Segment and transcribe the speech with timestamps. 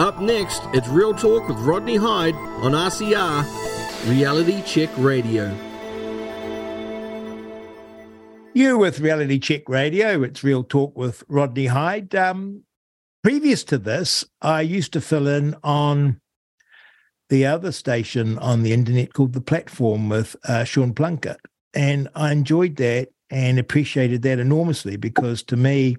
[0.00, 5.54] Up next, it's Real Talk with Rodney Hide on RCR Reality Check Radio.
[8.54, 10.22] You with Reality Check Radio.
[10.22, 12.14] It's Real Talk with Rodney Hide.
[12.14, 12.62] Um,
[13.22, 16.18] previous to this, I used to fill in on
[17.28, 21.36] the other station on the internet called The Platform with uh, Sean Plunket.
[21.74, 25.98] And I enjoyed that and appreciated that enormously because to me,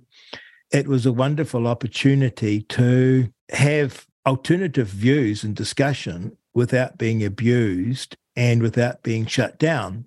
[0.71, 8.61] it was a wonderful opportunity to have alternative views and discussion without being abused and
[8.61, 10.05] without being shut down.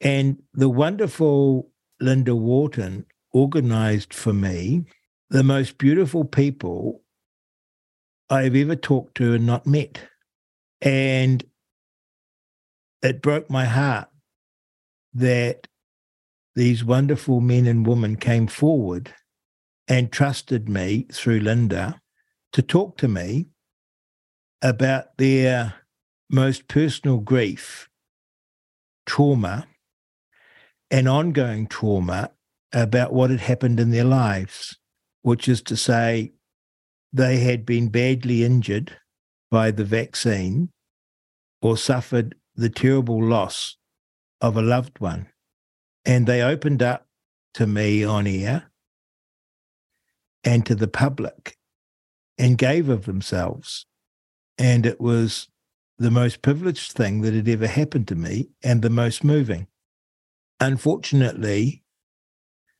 [0.00, 1.70] And the wonderful
[2.00, 4.84] Linda Wharton organized for me
[5.28, 7.02] the most beautiful people
[8.28, 10.00] I've ever talked to and not met.
[10.80, 11.44] And
[13.02, 14.08] it broke my heart
[15.14, 15.66] that
[16.54, 19.14] these wonderful men and women came forward
[19.90, 22.00] and trusted me through Linda
[22.52, 23.48] to talk to me
[24.62, 25.74] about their
[26.30, 27.88] most personal grief,
[29.04, 29.66] trauma,
[30.92, 32.30] and ongoing trauma
[32.72, 34.78] about what had happened in their lives,
[35.22, 36.32] which is to say,
[37.12, 38.96] they had been badly injured
[39.50, 40.70] by the vaccine
[41.60, 43.76] or suffered the terrible loss
[44.40, 45.26] of a loved one.
[46.04, 47.08] And they opened up
[47.54, 48.69] to me on air
[50.44, 51.56] and to the public
[52.38, 53.86] and gave of themselves.
[54.58, 55.48] And it was
[55.98, 59.66] the most privileged thing that had ever happened to me and the most moving.
[60.58, 61.82] Unfortunately,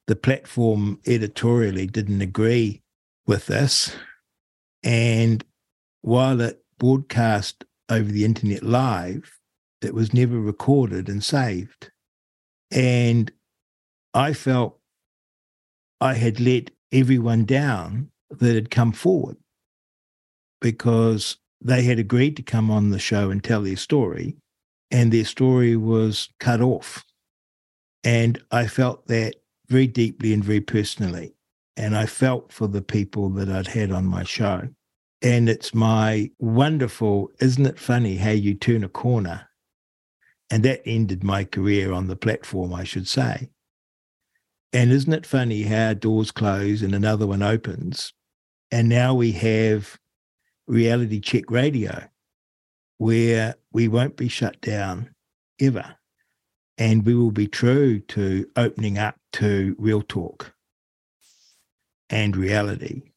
[0.07, 2.83] the platform editorially didn't agree
[3.27, 3.95] with this.
[4.83, 5.45] And
[6.01, 9.39] while it broadcast over the internet live,
[9.83, 11.91] it was never recorded and saved.
[12.71, 13.31] And
[14.15, 14.79] I felt
[16.01, 19.37] I had let everyone down that had come forward
[20.61, 24.37] because they had agreed to come on the show and tell their story,
[24.91, 27.05] and their story was cut off.
[28.03, 29.37] And I felt that
[29.69, 31.35] very deeply and very personally.
[31.77, 34.69] And I felt for the people that I'd had on my show.
[35.23, 39.49] And it's my wonderful, isn't it funny how you turn a corner?
[40.51, 43.51] And that ended my career on the platform, I should say.
[44.73, 48.13] And isn't it funny how doors close and another one opens?
[48.71, 49.99] And now we have
[50.67, 52.05] reality check radio
[52.99, 55.11] where we won't be shut down
[55.61, 55.97] ever.
[56.79, 60.55] And we will be true to opening up to real talk
[62.09, 63.11] and reality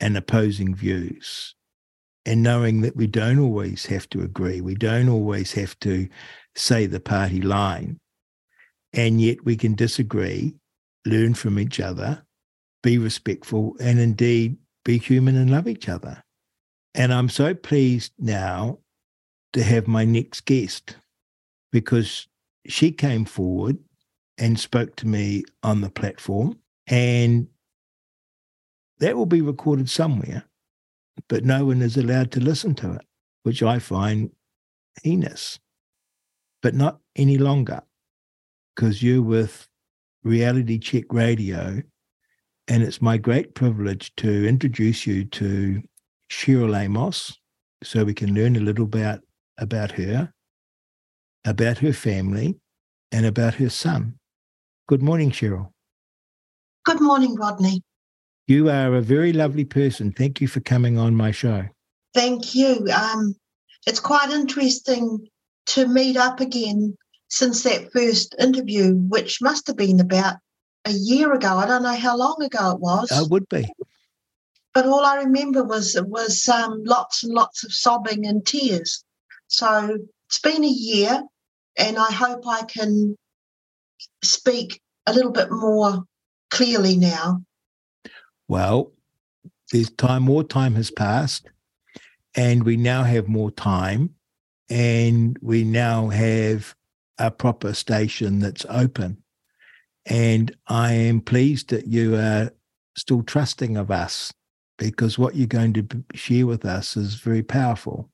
[0.00, 1.54] and opposing views
[2.26, 6.08] and knowing that we don't always have to agree, we don't always have to
[6.54, 7.98] say the party line,
[8.92, 10.54] and yet we can disagree,
[11.06, 12.24] learn from each other,
[12.82, 16.22] be respectful, and indeed be human and love each other.
[16.94, 18.78] And I'm so pleased now
[19.52, 20.96] to have my next guest
[21.72, 22.26] because
[22.66, 23.78] she came forward
[24.38, 26.58] and spoke to me on the platform.
[26.86, 27.48] And
[28.98, 30.44] that will be recorded somewhere,
[31.28, 33.06] but no one is allowed to listen to it,
[33.44, 34.30] which I find
[35.02, 35.58] heinous.
[36.62, 37.82] But not any longer,
[38.80, 39.68] because you're with
[40.24, 41.82] Reality Check Radio.
[42.66, 45.82] And it's my great privilege to introduce you to
[46.30, 47.38] Cheryl Amos
[47.82, 49.20] so we can learn a little about,
[49.58, 50.32] about her,
[51.44, 52.56] about her family,
[53.12, 54.14] and about her son.
[54.88, 55.72] Good morning, Cheryl.
[56.86, 57.82] Good morning, Rodney.
[58.46, 60.10] You are a very lovely person.
[60.10, 61.66] Thank you for coming on my show.
[62.14, 62.88] Thank you.
[62.94, 63.34] Um,
[63.86, 65.28] it's quite interesting
[65.66, 66.96] to meet up again
[67.30, 70.36] since that first interview, which must have been about
[70.84, 71.56] a year ago.
[71.56, 73.10] I don't know how long ago it was.
[73.10, 73.66] It would be.
[74.74, 79.04] But all I remember was was um, lots and lots of sobbing and tears.
[79.46, 79.98] So
[80.28, 81.22] it's been a year,
[81.76, 83.16] and I hope I can
[84.22, 86.04] speak a little bit more
[86.50, 87.42] clearly now.
[88.48, 88.92] Well,
[89.72, 91.48] there's time, more time has passed,
[92.34, 94.14] and we now have more time,
[94.68, 96.74] and we now have
[97.20, 99.18] a proper station that's open.
[100.06, 102.50] And I am pleased that you are
[102.96, 104.32] still trusting of us
[104.78, 108.10] because what you're going to share with us is very powerful.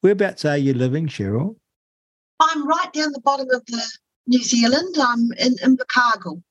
[0.00, 1.56] Whereabouts are you living, Cheryl?
[2.40, 3.82] I'm right down the bottom of the
[4.26, 4.96] New Zealand.
[4.98, 6.42] I'm in Invercargill.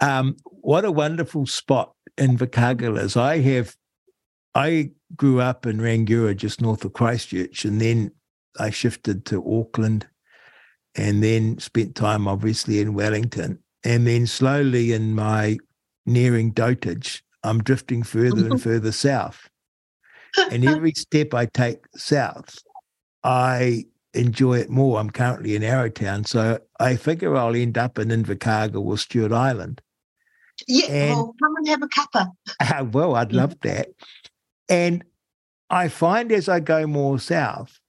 [0.00, 3.16] Um, what a wonderful spot Invercargill is.
[3.16, 3.76] I have,
[4.54, 8.12] I grew up in Rangiora, just north of Christchurch, and then
[8.58, 10.06] I shifted to Auckland,
[10.96, 15.58] and then spent time obviously in Wellington, and then slowly in my
[16.06, 18.56] nearing dotage, I'm drifting further and mm-hmm.
[18.56, 19.48] further south.
[20.50, 22.58] And every step I take south,
[23.24, 23.84] I
[24.14, 24.98] enjoy it more.
[24.98, 29.80] I'm currently in Arrowtown, so I figure I'll end up in Invercargill or Stewart Island.
[30.68, 32.90] Yeah, and, well, come and have a cuppa.
[32.92, 33.88] Well, I'd love that.
[34.68, 35.04] And
[35.70, 37.79] I find as I go more south,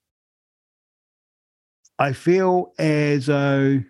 [2.02, 3.84] I feel as though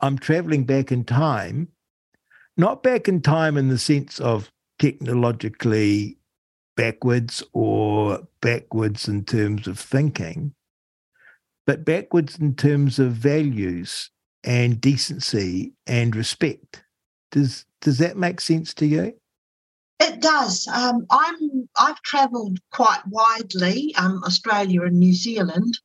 [0.00, 1.68] I'm traveling back in time,
[2.56, 6.16] not back in time in the sense of technologically
[6.78, 10.54] backwards or backwards in terms of thinking,
[11.66, 14.08] but backwards in terms of values
[14.42, 16.82] and decency and respect.
[17.30, 19.12] Does does that make sense to you?
[20.00, 20.66] It does.
[20.68, 25.78] Um, I'm I've travelled quite widely, um, Australia and New Zealand,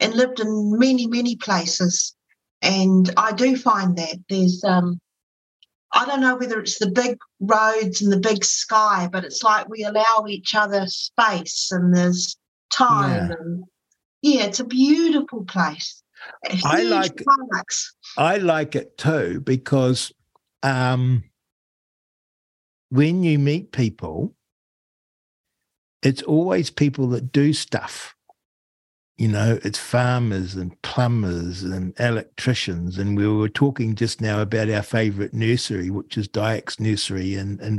[0.00, 2.14] and lived in many many places,
[2.62, 5.00] and I do find that there's um,
[5.92, 9.68] I don't know whether it's the big roads and the big sky, but it's like
[9.68, 12.36] we allow each other space and there's
[12.70, 13.30] time.
[13.30, 13.64] Yeah, and,
[14.22, 16.02] yeah it's a beautiful place.
[16.64, 17.94] I like parks.
[18.16, 20.12] I like it too because
[20.62, 21.24] um,
[22.90, 24.34] when you meet people,
[26.02, 28.14] it's always people that do stuff.
[29.18, 32.98] You know, it's farmers and plumbers and electricians.
[32.98, 37.58] And we were talking just now about our favourite nursery, which is Dyack's Nursery in,
[37.60, 37.78] in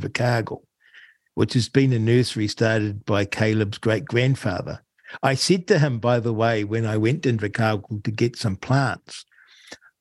[1.35, 4.83] which has been a nursery started by Caleb's great grandfather.
[5.23, 8.57] I said to him, by the way, when I went to Invercargill to get some
[8.57, 9.23] plants,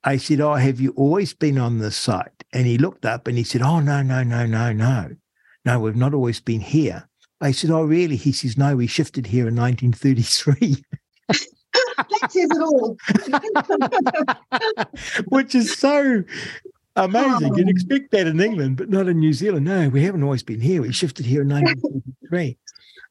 [0.03, 2.45] I said, Oh, have you always been on this site?
[2.53, 5.11] And he looked up and he said, Oh, no, no, no, no, no.
[5.65, 7.09] No, we've not always been here.
[7.41, 8.17] I said, Oh, really?
[8.17, 10.83] He says, No, we shifted here in 1933.
[11.29, 12.97] that says it all.
[15.29, 16.25] Which is so
[16.97, 17.55] amazing.
[17.57, 17.71] You'd oh.
[17.71, 19.67] expect that in England, but not in New Zealand.
[19.67, 20.83] No, we haven't always been here.
[20.83, 22.57] We shifted here in 1943.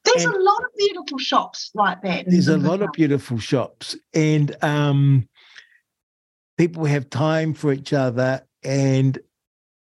[0.04, 2.25] There's and a lot of beautiful shops like that.
[2.28, 5.28] There's a lot of beautiful shops, and um,
[6.58, 9.19] people have time for each other, and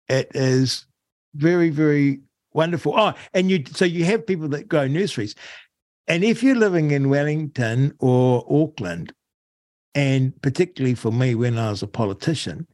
[0.08, 0.86] it is
[1.34, 2.20] very, very
[2.54, 2.94] wonderful.
[2.96, 5.34] Oh, and you so you have people that grow nurseries.
[6.06, 9.12] And if you're living in Wellington or Auckland,
[9.94, 12.66] and particularly for me when I was a politician,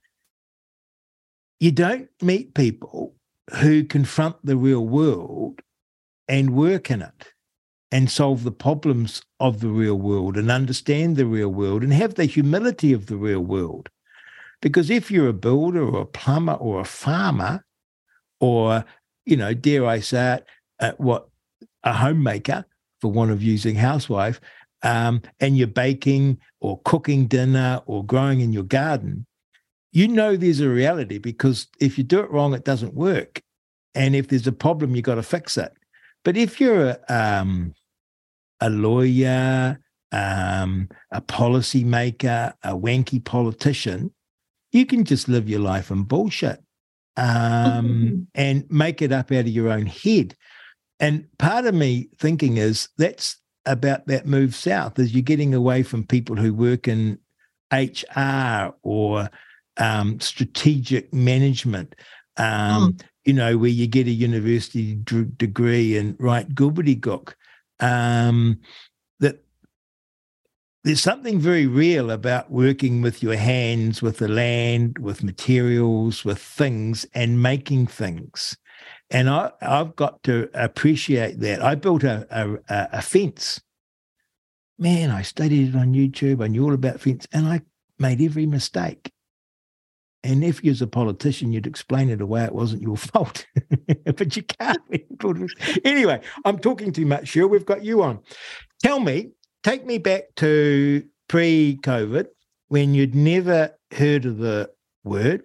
[1.61, 3.15] you don't meet people
[3.61, 5.61] who confront the real world
[6.29, 7.33] and work in it
[7.93, 12.15] and solve the problems of the real world and understand the real world and have
[12.15, 13.89] the humility of the real world.
[14.63, 17.65] Because if you're a builder or a plumber or a farmer,
[18.41, 18.85] or,
[19.25, 20.47] you know, dare I say it,
[20.79, 21.29] uh, what,
[21.83, 22.65] a homemaker,
[23.01, 24.41] for want of using housewife,
[24.83, 29.27] um, and you're baking or cooking dinner or growing in your garden,
[29.93, 33.43] you know there's a reality because if you do it wrong, it doesn't work.
[33.95, 35.73] And if there's a problem, you've got to fix it.
[36.25, 37.75] But if you're a, um,
[38.61, 39.81] a lawyer,
[40.13, 44.13] um, a policymaker, a wanky politician,
[44.73, 46.61] you can just live your life in bullshit
[47.17, 48.23] um, mm-hmm.
[48.35, 50.37] and make it up out of your own head.
[51.01, 53.37] And part of me thinking is that's
[53.67, 57.19] about that move south, is you're getting away from people who work in
[57.73, 59.31] HR or
[59.79, 61.95] um, strategic management,
[62.37, 63.03] um, mm.
[63.25, 67.33] you know, where you get a university d- degree and write gobbledygook.
[67.81, 68.61] Um,
[69.21, 69.43] that
[70.85, 76.39] there's something very real about working with your hands, with the land, with materials, with
[76.39, 78.57] things, and making things.
[79.11, 81.63] And I, I've got to appreciate that.
[81.63, 83.61] I built a, a, a fence.
[84.79, 86.43] Man, I studied it on YouTube.
[86.43, 87.63] I knew all about fence and I
[87.99, 89.13] made every mistake.
[90.23, 92.45] And if you're a politician, you'd explain it away.
[92.45, 93.47] It wasn't your fault,
[94.05, 94.79] but you can't.
[95.85, 97.29] anyway, I'm talking too much.
[97.29, 98.21] Sure, we've got you on.
[98.83, 99.31] Tell me,
[99.63, 102.27] take me back to pre-COVID
[102.69, 104.71] when you'd never heard of the
[105.05, 105.43] word.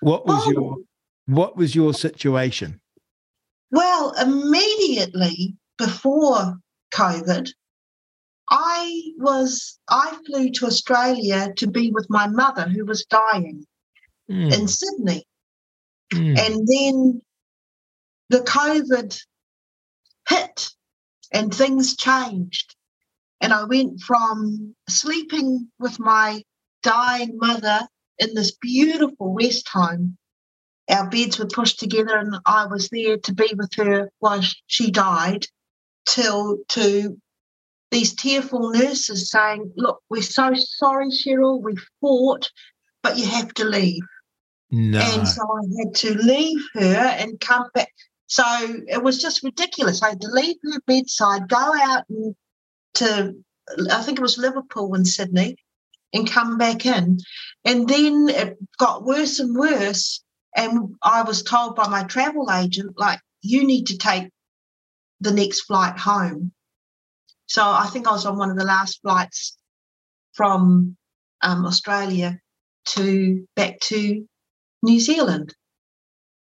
[0.00, 0.50] What was oh.
[0.50, 0.76] your
[1.26, 2.80] what was your situation?
[3.70, 6.58] Well, immediately before
[6.92, 7.48] COVID,
[8.50, 13.64] I was I flew to Australia to be with my mother who was dying
[14.30, 14.52] mm.
[14.52, 15.26] in Sydney.
[16.12, 16.38] Mm.
[16.38, 17.22] And then
[18.28, 19.18] the COVID
[20.28, 20.70] hit
[21.32, 22.76] and things changed.
[23.40, 26.42] And I went from sleeping with my
[26.82, 27.80] dying mother
[28.18, 30.16] in this beautiful rest home
[30.88, 34.90] our beds were pushed together and I was there to be with her while she
[34.90, 35.46] died
[36.06, 37.16] till to
[37.90, 42.50] these tearful nurses saying, Look, we're so sorry, Cheryl, we fought,
[43.02, 44.02] but you have to leave.
[44.70, 44.98] No.
[44.98, 47.92] And so I had to leave her and come back.
[48.26, 48.44] So
[48.88, 50.02] it was just ridiculous.
[50.02, 52.34] I had to leave her bedside, go out and
[52.94, 53.34] to,
[53.90, 55.56] I think it was Liverpool and Sydney,
[56.12, 57.18] and come back in.
[57.64, 60.23] And then it got worse and worse.
[60.54, 64.30] And I was told by my travel agent, like, you need to take
[65.20, 66.52] the next flight home.
[67.46, 69.56] So I think I was on one of the last flights
[70.32, 70.96] from
[71.42, 72.38] um, Australia
[72.86, 74.26] to back to
[74.82, 75.54] New Zealand.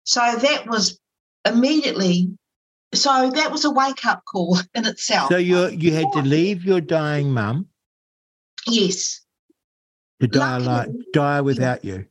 [0.05, 0.99] So that was
[1.47, 2.31] immediately.
[2.93, 5.31] So that was a wake up call in itself.
[5.31, 7.69] So you you had to leave your dying mum
[8.67, 9.21] yes,
[10.21, 12.07] to die Luckily- like die without you.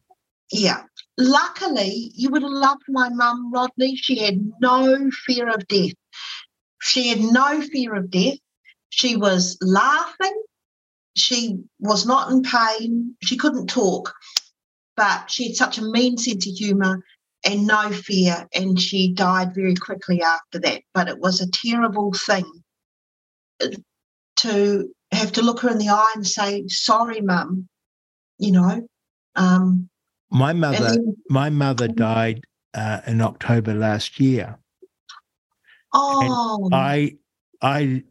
[0.51, 0.83] yeah.
[1.19, 3.97] Luckily, you would have loved my mum, Rodney.
[3.97, 5.91] She had no fear of death.
[6.81, 8.37] She had no fear of death.
[8.89, 10.43] She was laughing.
[11.17, 13.17] She was not in pain.
[13.21, 14.13] She couldn't talk,
[14.95, 17.03] but she had such a mean sense of humour
[17.45, 18.47] and no fear.
[18.55, 20.83] And she died very quickly after that.
[20.93, 22.49] But it was a terrible thing
[23.61, 23.67] uh,
[24.37, 27.67] to have to look her in the eye and say, Sorry, mum,
[28.37, 28.87] you know.
[29.35, 29.88] Um,
[30.31, 32.43] My mother then, my mother died
[32.73, 34.57] uh, in October last year.
[35.93, 37.17] oh, I
[37.61, 38.03] I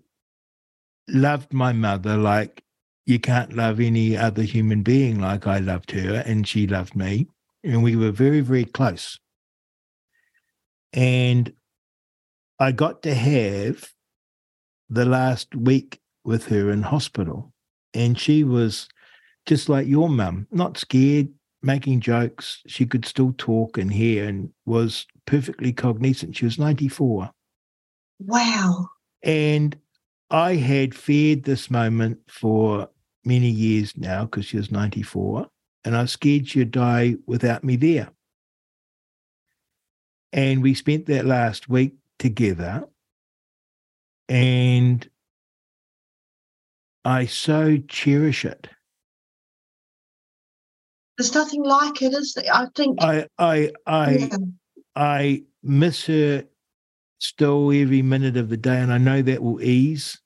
[1.08, 2.62] loved my mother like
[3.06, 7.26] you can't love any other human being like I loved her and she loved me
[7.64, 9.18] and we were very very close.
[10.92, 11.52] And
[12.58, 13.88] I got to have
[14.90, 17.52] the last week with her in hospital
[17.94, 18.88] and she was
[19.46, 21.28] just like your mum, not scared,
[21.62, 22.62] making jokes.
[22.66, 26.36] She could still talk and hear and was perfectly cognizant.
[26.36, 27.30] She was 94.
[28.20, 28.88] wow.
[29.22, 29.76] And
[30.30, 32.88] I had feared this moment for
[33.24, 35.48] many years now because she was 94,
[35.84, 38.10] and I was scared she'd die without me there.
[40.32, 42.86] And we spent that last week together,
[44.28, 45.08] and
[47.04, 48.68] I so cherish it.
[51.18, 52.44] There's nothing like it, is there?
[52.52, 53.02] I think.
[53.02, 54.36] I I I yeah.
[54.94, 56.44] I miss her
[57.18, 60.20] still every minute of the day, and I know that will ease.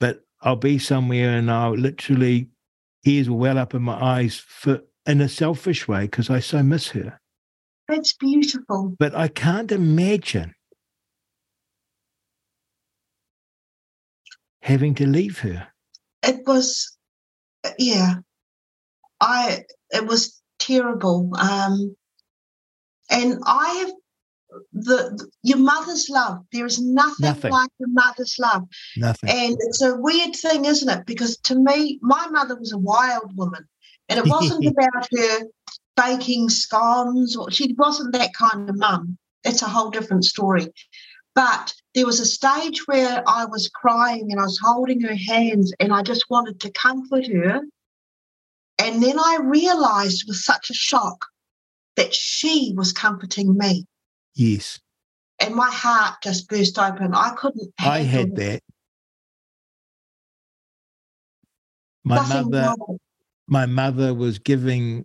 [0.00, 2.48] But I'll be somewhere and I'll literally
[3.04, 6.62] tears will well up in my eyes for in a selfish way because I so
[6.62, 7.20] miss her.
[7.88, 8.96] That's beautiful.
[8.98, 10.54] But I can't imagine
[14.62, 15.68] having to leave her.
[16.22, 16.96] It was,
[17.78, 18.16] yeah.
[19.20, 19.64] I.
[19.90, 21.30] It was terrible.
[21.38, 21.96] Um,
[23.10, 23.92] and I have
[24.72, 26.44] the, the- your mother's love.
[26.52, 27.52] There is nothing, Nothing.
[27.52, 28.64] like your mother's love.
[28.96, 29.28] Nothing.
[29.30, 31.06] And it's a weird thing, isn't it?
[31.06, 33.66] Because to me, my mother was a wild woman,
[34.08, 35.40] and it wasn't about her
[35.96, 39.18] baking scones, or she wasn't that kind of mum.
[39.44, 40.68] It's a whole different story.
[41.34, 45.72] But there was a stage where I was crying and I was holding her hands,
[45.80, 47.62] and I just wanted to comfort her.
[48.80, 51.26] And then I realized with such a shock
[51.96, 53.84] that she was comforting me,
[54.34, 54.80] yes,
[55.38, 57.14] and my heart just burst open.
[57.14, 57.72] I couldn't.
[57.78, 58.62] I had that.
[62.04, 62.98] My Nothing mother, wrong.
[63.46, 65.04] my mother was giving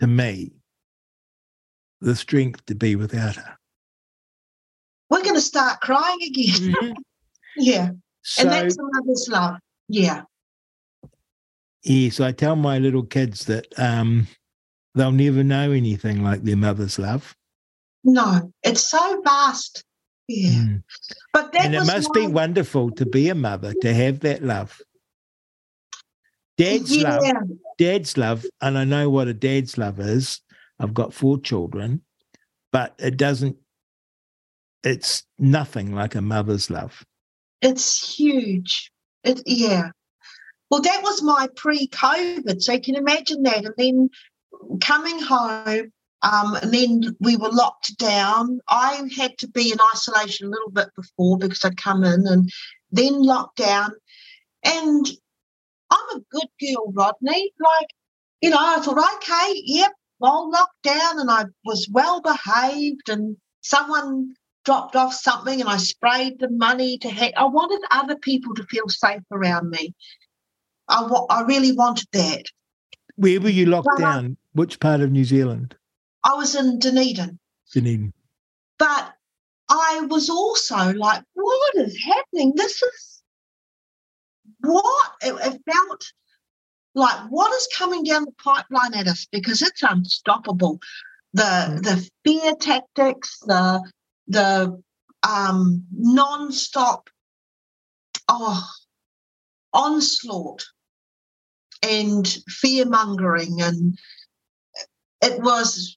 [0.00, 0.52] to me
[2.00, 3.56] the strength to be without her.
[5.08, 6.72] We're going to start crying again.
[6.74, 6.92] Mm-hmm.
[7.60, 7.90] Yeah.
[8.22, 9.56] So and that's a mother's love.
[9.88, 10.22] Yeah.
[11.88, 14.26] Yes, I tell my little kids that um,
[14.94, 17.34] they'll never know anything like their mother's love.
[18.04, 19.84] No, it's so vast.
[20.28, 20.50] Yeah.
[20.50, 20.82] Mm.
[21.32, 24.42] But that and it must my, be wonderful to be a mother to have that
[24.42, 24.80] love.
[26.58, 27.16] Dad's yeah.
[27.16, 30.40] love, dad's love, and I know what a dad's love is.
[30.80, 32.02] I've got four children,
[32.72, 33.56] but it doesn't.
[34.84, 37.04] It's nothing like a mother's love.
[37.62, 38.90] It's huge.
[39.24, 39.90] It yeah.
[40.70, 43.64] Well, that was my pre-COVID, so you can imagine that.
[43.64, 44.10] And then
[44.80, 48.60] coming home, um, and then we were locked down.
[48.68, 52.50] I had to be in isolation a little bit before because I'd come in, and
[52.90, 53.92] then locked down.
[54.64, 55.08] And
[55.90, 57.52] I'm a good girl, Rodney.
[57.58, 57.94] Like,
[58.42, 63.36] you know, I thought, okay, yep, well, locked down, and I was well behaved, and
[63.62, 64.34] someone
[64.64, 68.64] dropped off something and I sprayed the money to ha- I wanted other people to
[68.64, 69.94] feel safe around me.
[70.88, 72.44] I wa- I really wanted that.
[73.16, 74.36] Where were you locked Well, I- down?
[74.52, 75.76] Which part of New Zealand?
[76.24, 77.38] I was in Dunedin,
[77.72, 78.12] Dunedin.
[78.78, 79.14] but
[79.68, 82.54] I was also like, what is happening?
[82.56, 83.22] This is
[84.60, 86.12] what it, it felt
[86.94, 90.80] like what is coming down the pipeline at us because it's unstoppable.
[91.34, 91.82] The Mm.
[91.84, 93.82] the fear tactics, the
[94.26, 94.82] the
[95.22, 97.10] um non-stop
[98.28, 98.64] oh
[99.72, 100.64] onslaught
[101.82, 103.98] and fear mongering and
[105.22, 105.96] it was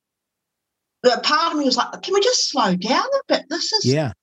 [1.24, 4.14] part of me was like can we just slow down a bit this is Yeah.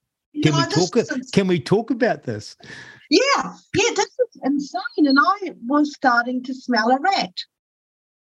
[0.43, 0.97] Can know, we talk?
[0.97, 2.57] is Can we talk about this?
[3.11, 3.21] yeah,
[3.75, 5.07] yeah, this is insane.
[5.07, 7.33] And I was starting to smell a rat.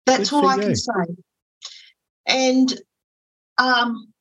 [0.05, 0.61] That's Good all I you.
[0.61, 0.91] can say.
[2.25, 2.81] And
[3.57, 4.11] um,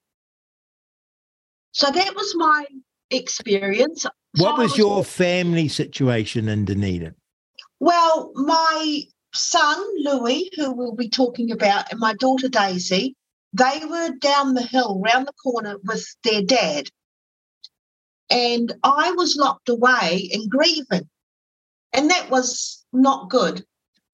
[1.72, 2.66] so that was my
[3.10, 4.02] experience.
[4.02, 7.14] So What was your family situation in Dunedin?
[7.80, 9.02] Well, my
[9.34, 13.16] son, Louis, who we'll be talking about, and my daughter, Daisy,
[13.52, 16.86] they were down the hill, round the corner with their dad.
[18.28, 21.08] And I was locked away in grieving.
[21.92, 23.64] And that was not good.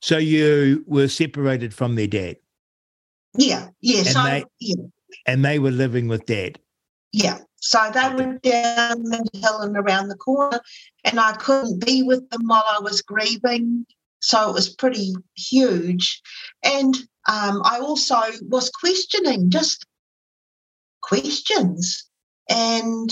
[0.01, 2.37] So you were separated from their dad,
[3.37, 3.99] Yeah, yeah.
[3.99, 4.85] And so, they- yeah,
[5.27, 6.59] and they were living with dad.
[7.13, 7.41] yeah.
[7.59, 10.61] So they were down the hill and around the corner,
[11.05, 13.87] and I couldn't be with them while I was grieving.
[14.21, 16.21] So it was pretty huge.
[16.65, 16.95] And
[17.29, 19.85] um, I also was questioning, just
[21.03, 22.09] questions.
[22.49, 23.11] And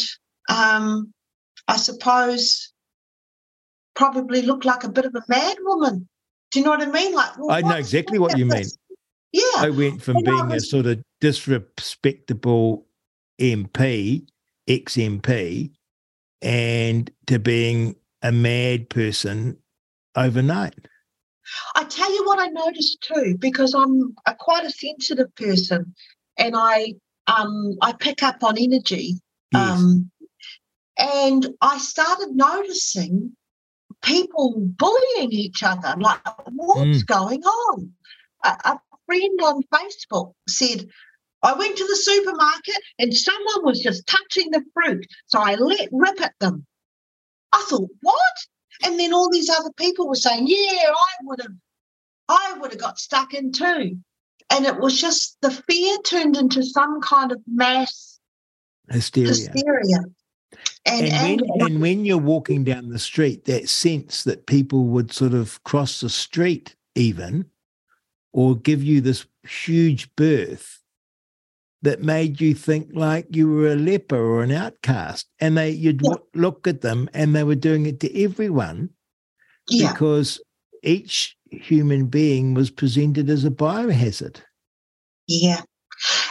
[0.48, 1.12] um,
[1.68, 2.72] I suppose
[3.94, 6.08] probably looked like a bit of a mad woman.
[6.50, 7.14] Do you know what I mean?
[7.14, 8.62] Like, well, I know exactly what you with mean.
[8.62, 8.78] this?
[9.32, 9.42] Yeah.
[9.56, 12.86] I went from And being a sort of disrespectable
[13.40, 14.26] MP,
[14.68, 15.71] ex MP,
[16.42, 19.59] and to being a mad person
[20.16, 20.88] overnight.
[21.75, 25.94] I tell you what I noticed too, because I'm a quite a sensitive person,
[26.38, 26.94] and I
[27.26, 29.21] um I pick up on energy.
[29.52, 29.78] Yes.
[29.78, 30.11] Um,
[30.99, 33.37] and I started noticing
[34.02, 35.94] people bullying each other.
[35.99, 37.06] Like, what's Mm.
[37.06, 37.92] going on?
[38.44, 40.88] A, a friend on Facebook said,
[41.44, 45.07] I went to the supermarket and someone was just touching the fruit.
[45.26, 46.66] So I let rip at them.
[47.52, 48.37] I thought, what?
[48.83, 51.52] And then all these other people were saying, yeah, I would have,
[52.28, 53.98] I would have got stuck in too.
[54.50, 58.18] And it was just the fear turned into some kind of mass
[58.90, 59.30] Hysteria.
[59.52, 59.98] hysteria.
[60.87, 65.12] And, and when and when you're walking down the street, that sense that people would
[65.12, 67.46] sort of cross the street even,
[68.33, 70.84] or give you this huge berth
[71.85, 76.01] that made you think like you were a leper or an outcast, and they you'd
[76.03, 76.11] Yeah.
[76.11, 78.90] w- look at them and they were doing it to everyone
[79.68, 80.40] yeah, because
[80.83, 84.37] each human being was presented as a biohazard.
[85.29, 85.62] yeah.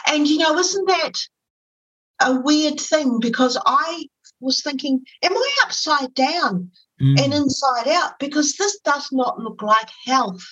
[0.08, 1.14] And you know, isn't that
[2.22, 3.20] a weird thing?
[3.20, 4.06] Because I
[4.42, 6.70] was thinking, am I upside down
[7.02, 8.20] Mm, and inside out?
[8.20, 10.44] Because this does not look like health.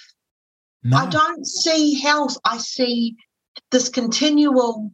[0.92, 2.36] I don't see health.
[2.44, 3.16] I see
[3.72, 4.92] this continual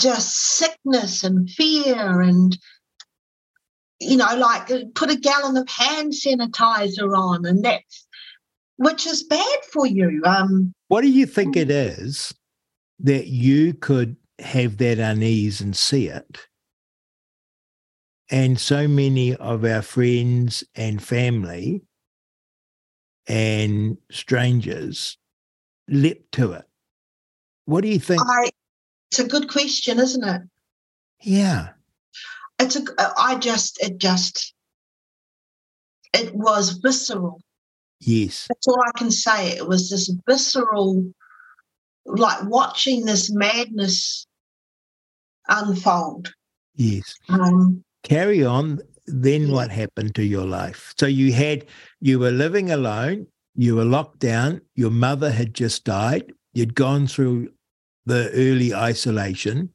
[0.00, 2.56] just sickness and fear and
[4.00, 8.06] you know like uh, put a gallon of hand sanitizer on and that's
[8.76, 12.32] which is bad for you um What do you think it is
[13.00, 16.46] that you could have that unease and see it?
[18.30, 21.82] And so many of our friends and family
[23.26, 25.16] and strangers
[25.88, 26.67] leapt to it.
[27.68, 28.20] What do you think?
[28.24, 28.50] i
[29.10, 30.42] it's a good question isn't it
[31.22, 31.68] yeah.
[32.58, 32.82] it's a
[33.16, 34.54] i just it just
[36.14, 37.40] it was visceral
[38.00, 38.46] Yes.
[38.48, 39.56] that's all I can say.
[39.56, 41.12] It was this visceral,
[42.06, 44.26] like watching this madness
[45.48, 46.32] unfold.
[46.76, 47.14] Yes.
[47.28, 48.80] Um, Carry on.
[49.06, 50.94] Then what happened to your life?
[50.98, 51.64] So you had,
[52.00, 57.06] you were living alone, you were locked down, your mother had just died, you'd gone
[57.06, 57.50] through
[58.08, 59.70] the early isolation,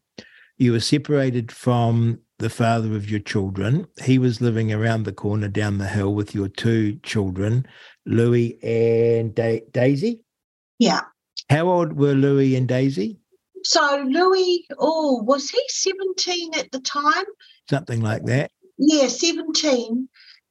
[0.57, 3.87] you were separated from the father of your children.
[4.03, 7.65] He was living around the corner down the hill with your two children,
[8.05, 10.21] Louis and da- Daisy.
[10.79, 11.01] yeah.
[11.49, 13.19] How old were Louis and Daisy?
[13.63, 17.25] So Louis, oh, was he 17 at the time?
[17.69, 18.49] Something like that.
[18.77, 20.07] Yeah, 17.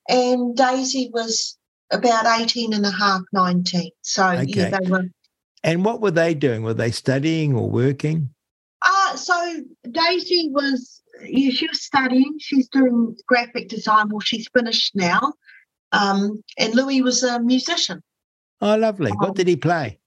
[0.09, 1.57] And Daisy was
[1.90, 3.90] about 18 and a half, 19.
[4.03, 4.45] So Okay.
[4.47, 5.05] yeah, they were.
[5.64, 6.62] And what were they doing?
[6.62, 8.31] Were they studying or working?
[8.85, 12.35] Uh, so Daisy was, yeah, she was studying.
[12.40, 14.09] She's doing graphic design.
[14.09, 15.35] Well, she's finished now.
[15.92, 18.03] Um, and Louis was a musician.
[18.61, 19.11] Oh, lovely.
[19.12, 19.98] Um, What did he play?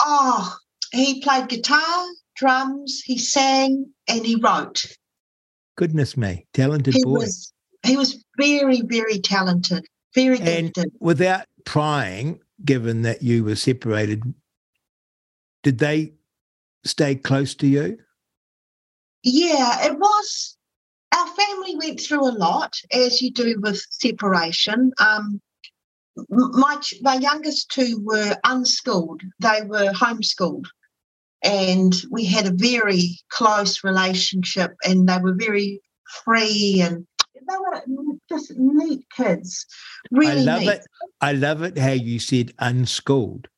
[0.00, 0.56] Oh,
[0.92, 2.06] he played guitar,
[2.36, 4.84] drums, he sang, and he wrote.
[5.76, 7.10] Goodness me, talented He boy.
[7.20, 7.52] was
[7.84, 10.92] he was very, very talented, very And gifted.
[11.00, 14.22] without prying, given that you were separated,
[15.66, 16.12] did they
[16.84, 17.98] stay close to you?
[19.24, 20.56] Yeah, it was.
[21.12, 24.92] Our family went through a lot, as you do with separation.
[25.00, 25.40] Um,
[26.28, 30.66] my my youngest two were unschooled; they were homeschooled,
[31.42, 35.82] and we had a very close relationship, and they were very
[36.24, 37.82] free and they were
[38.28, 39.66] just neat kids.
[40.12, 40.68] Really I love neat.
[40.68, 40.86] it.
[41.20, 43.48] I love it how you said unschooled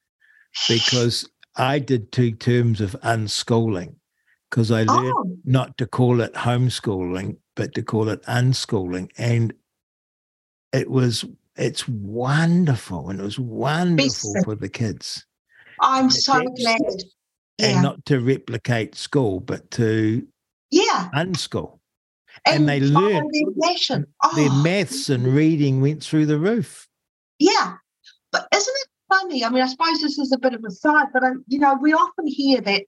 [0.68, 3.96] because I did two terms of unschooling
[4.48, 9.10] because I learned Oh, not to call it homeschooling, but to call it unschooling.
[9.18, 9.52] And
[10.72, 11.24] it was,
[11.56, 13.10] it's wonderful.
[13.10, 15.26] And it was wonderful for the kids.
[15.80, 16.80] I'm and so glad.
[17.60, 20.26] And not to replicate school, but to
[20.70, 21.80] yeah, unschool.
[22.44, 24.06] and they learned their passion.
[24.36, 26.86] Their Oh, maths and reading went through the roof.
[27.40, 27.74] Yeah,
[28.30, 29.44] but isn't it funny?
[29.44, 31.74] I mean, I suppose this is a bit of a side, but I, you know,
[31.80, 32.82] we often hear that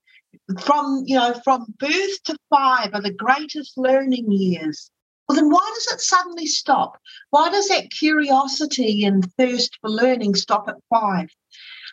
[0.60, 4.90] from you know from birth to five are the greatest learning years.
[5.28, 6.98] Well, then why does it suddenly stop?
[7.30, 11.28] Why does that curiosity and thirst for learning stop at five?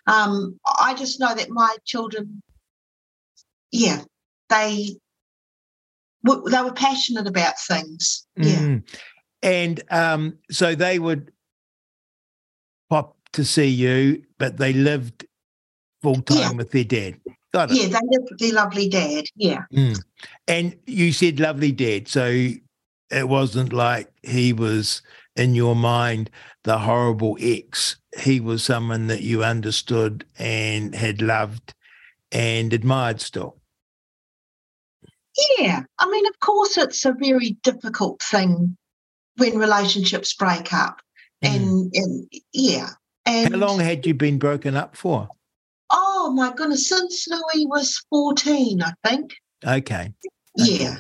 [0.07, 2.41] Um, I just know that my children,
[3.71, 4.01] yeah,
[4.49, 4.97] they
[6.23, 8.25] they were passionate about things.
[8.35, 8.59] Yeah.
[8.59, 8.83] Mm.
[9.43, 11.31] And um, so they would
[12.89, 15.25] pop to see you, but they lived
[16.01, 16.51] full time Yeah.
[16.53, 17.19] with their dad.
[17.53, 17.77] Got it.
[17.77, 19.25] Yeah, they lived with their lovely dad.
[19.35, 19.63] Yeah.
[19.73, 19.99] Mm.
[20.47, 22.07] And you said lovely dad.
[22.07, 22.49] So
[23.09, 25.01] it wasn't like he was
[25.35, 26.29] in your mind
[26.63, 27.95] the horrible ex.
[28.19, 31.73] He was someone that you understood and had loved
[32.31, 33.57] and admired still.
[35.59, 38.75] Yeah, I mean, of course, it's a very difficult thing
[39.37, 40.99] when relationships break up,
[41.43, 41.55] Mm.
[41.55, 42.89] and, and yeah,
[43.27, 45.27] and How long had you been broken up for?
[45.91, 49.33] oh my goodness, since Louis was fourteen, I think.
[49.65, 50.13] Okay.
[50.55, 50.97] Yeah, Okay.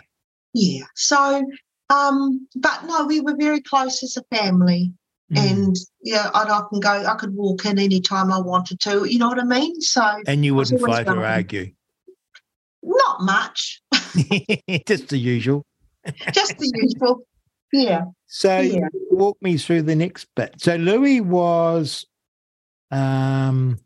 [0.53, 0.85] yeah.
[0.95, 1.43] So,
[1.89, 4.93] um, but no, we were very close as a family,
[5.33, 5.51] Mm.
[5.51, 6.89] and yeah, I'd often go.
[7.05, 9.03] I could walk in any time I wanted to.
[9.03, 9.81] You know what I mean?
[9.81, 11.73] So, and you wouldn't fight or argue.
[12.81, 13.81] not much,
[14.87, 15.65] Just the usual.
[16.31, 17.27] just the usual.
[17.73, 18.87] Yeah, So yeah.
[19.11, 20.55] walk me through the next bit.
[20.59, 22.05] So Louis was
[22.91, 23.79] um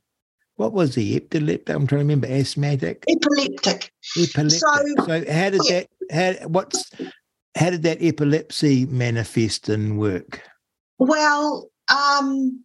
[0.56, 1.16] what was he?
[1.16, 1.70] Epileptic?
[1.70, 2.28] I'm trying to remember.
[2.28, 3.04] Asthmatic?
[3.10, 3.92] Epileptic.
[4.16, 4.60] Epileptic.
[4.60, 6.92] So, So- how did that how what's
[7.56, 10.42] how did that epilepsy manifest and work?
[11.00, 12.64] Well, um,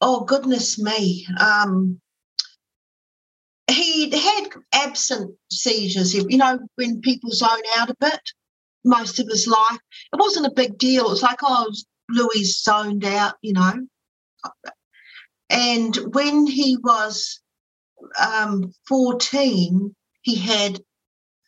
[0.00, 2.00] oh goodness me, um,
[3.70, 6.14] he had absent seizures.
[6.14, 8.20] You know, when people zone out a bit,
[8.84, 9.78] most of his life,
[10.12, 11.06] it wasn't a big deal.
[11.06, 11.72] It was like, oh,
[12.08, 13.74] Louis zoned out, you know.
[15.50, 17.40] And when he was
[18.20, 20.80] um, 14, he had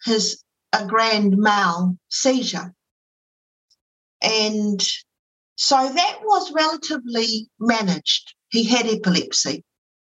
[0.05, 0.42] his
[0.73, 2.75] a grand mal seizure.
[4.23, 4.87] And
[5.57, 8.35] so that was relatively managed.
[8.51, 9.64] He had epilepsy.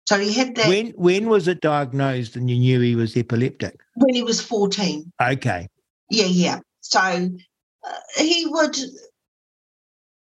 [0.08, 3.80] So he had that when, When was it diagnosed and you knew he was epileptic?
[3.96, 5.12] When he was 14.
[5.22, 5.68] Okay.
[6.10, 6.60] Yeah, yeah.
[6.82, 8.76] So uh, he would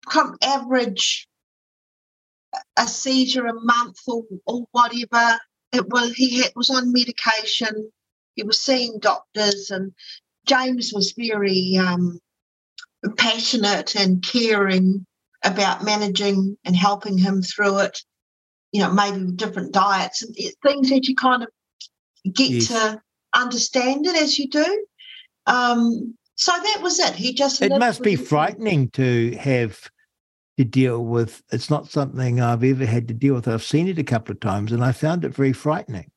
[0.10, 1.28] come average
[2.78, 5.40] a seizure a month or, or whatever.
[5.72, 7.92] It was he had, was on medication.
[8.36, 9.94] He was seeing doctors, and
[10.46, 12.20] James was very um,
[13.18, 15.06] passionate and caring
[15.44, 18.00] about managing and helping him through it.
[18.72, 21.50] You know, maybe with different diets and things that you kind of
[22.34, 22.68] get Yes.
[22.68, 23.02] to
[23.34, 24.86] understand it as you do.
[25.46, 27.16] Um, so that was it.
[27.16, 29.90] He just It must be frightening to have
[30.60, 31.42] to deal with.
[31.54, 33.48] It's not something I've ever had to deal with.
[33.48, 36.12] I've seen it a couple of times and I found it very frightening.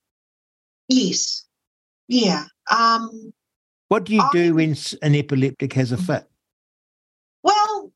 [0.89, 1.47] Yes,
[2.09, 2.47] yeah.
[2.69, 3.33] Um,
[3.87, 6.27] What do you I- do when an epileptic has a fit?
[7.45, 7.93] well,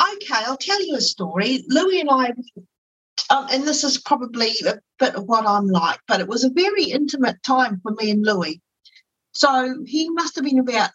[0.00, 1.62] okay, I'll tell you a story.
[1.68, 2.32] Louis and I,
[3.28, 6.50] um, and this is probably a bit of what I'm like, but it was a
[6.50, 8.62] very intimate time for me and Louis.
[9.32, 10.92] So he must have been about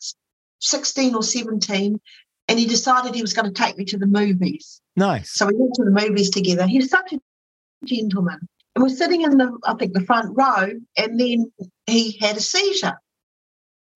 [0.59, 1.99] 16 or 17,
[2.47, 4.81] and he decided he was going to take me to the movies.
[4.97, 5.31] Nice.
[5.31, 6.67] So we went to the movies together.
[6.67, 7.19] He's such a
[7.85, 8.39] gentleman.
[8.75, 11.51] And we're sitting in the, I think, the front row, and then
[11.85, 12.99] he had a seizure.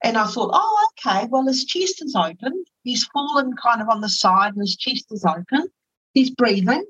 [0.03, 2.63] And I thought, oh, okay, well, his chest is open.
[2.83, 5.67] He's fallen kind of on the side, and his chest is open.
[6.13, 6.85] He's breathing.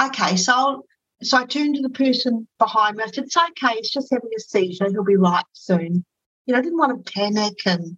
[0.00, 0.84] Okay, so I'll,
[1.22, 3.04] so I turned to the person behind me.
[3.04, 4.88] I said, it's okay, he's just having a seizure.
[4.90, 6.04] He'll be right soon.
[6.46, 7.96] You know, I didn't want to panic and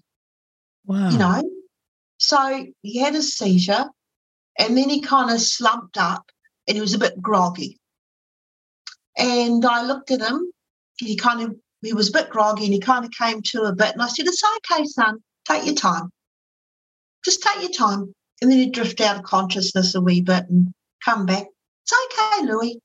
[0.87, 1.11] Wow.
[1.11, 1.43] you know.
[2.19, 3.87] So he had a seizure,
[4.61, 6.31] And then he kind of slumped up
[6.69, 7.79] and he was a bit groggy.
[9.17, 10.53] And I looked at him.
[10.99, 13.75] He kind of he was a bit groggy and he kind of came to a
[13.75, 13.93] bit.
[13.95, 15.23] And I said, It's okay, son.
[15.47, 16.11] Take your time.
[17.25, 18.15] Just take your time.
[18.43, 21.47] And then he'd drift out of consciousness a wee bit and come back.
[21.83, 22.79] It's okay, Louis.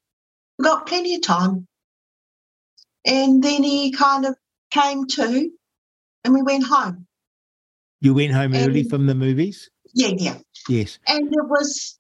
[0.58, 1.68] We've got plenty of time.
[3.06, 4.36] And then he kind of
[4.72, 5.52] came to
[6.24, 7.06] and we went home.
[8.00, 9.70] You went home early from the movies?
[9.96, 10.38] Yeah, yeah.
[10.70, 11.00] Yes.
[11.08, 11.98] And it was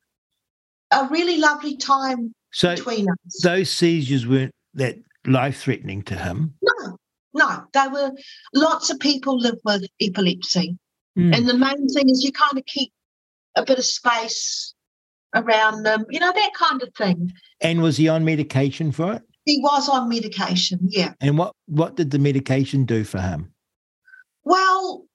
[0.91, 3.41] a really lovely time So between us.
[3.41, 6.53] those seizures weren't that life threatening to him.
[6.62, 6.97] No,
[7.34, 8.12] no, There were
[8.53, 10.77] lots of people live with epilepsy.
[11.17, 11.36] Mm.
[11.36, 12.91] And the main thing is you kind of keep
[13.55, 14.73] a bit of space
[15.34, 17.31] around them, you know, that kind of thing.
[17.62, 19.21] And was he on medication for it?
[19.45, 21.13] He was on medication, yeah.
[21.21, 23.53] And what what did the medication do for him?
[24.43, 25.05] Well,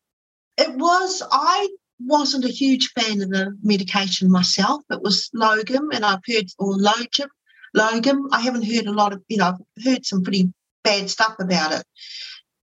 [0.56, 1.68] it was, I
[2.04, 4.82] wasn't a huge fan of the medication myself.
[4.90, 7.28] It was Logum, and I've heard, or Logum,
[7.76, 8.28] Logum.
[8.32, 11.72] I haven't heard a lot of, you know, I've heard some pretty bad stuff about
[11.72, 11.84] it.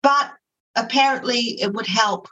[0.01, 0.31] But
[0.75, 2.27] apparently it would help.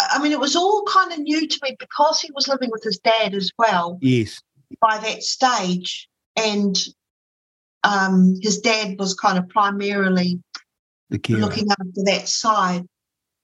[0.00, 2.82] I mean, it was all kind of new to me because he was living with
[2.84, 4.42] his dad as well Yes.
[4.80, 6.08] by that stage.
[6.36, 6.76] And
[7.82, 10.38] um, his dad was kind of primarily
[11.10, 12.84] looking after that side,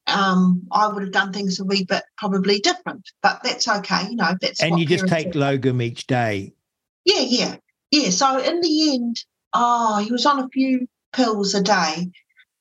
[0.06, 4.08] um, I would have done things a wee bit probably different, but that's okay.
[4.10, 5.38] You know, that's and you just take do.
[5.38, 6.54] Logum each day.
[7.04, 7.56] yeah, yeah,
[7.90, 8.10] yeah.
[8.10, 9.16] So in the end,
[9.52, 12.10] oh, he was on a few pills a day,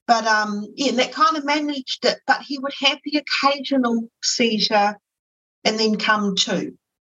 [0.08, 2.19] but um, yeah, that kind of managed it.
[2.27, 4.97] But he would have the occasional seizure,
[5.63, 6.71] and then come to,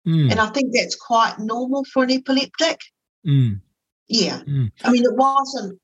[0.07, 2.79] Mm, and I think that's quite normal for an epileptic.
[3.25, 3.59] mm,
[4.07, 4.39] Yeah.
[4.41, 4.71] Mm.
[4.83, 5.79] I mean, it wasn't,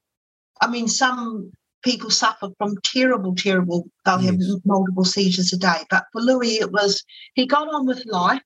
[0.61, 1.51] I mean, some
[1.83, 5.77] people suffer from terrible, terrible, they'll have multiple seizures a day.
[5.89, 8.41] But for Louis, it was, he got on with life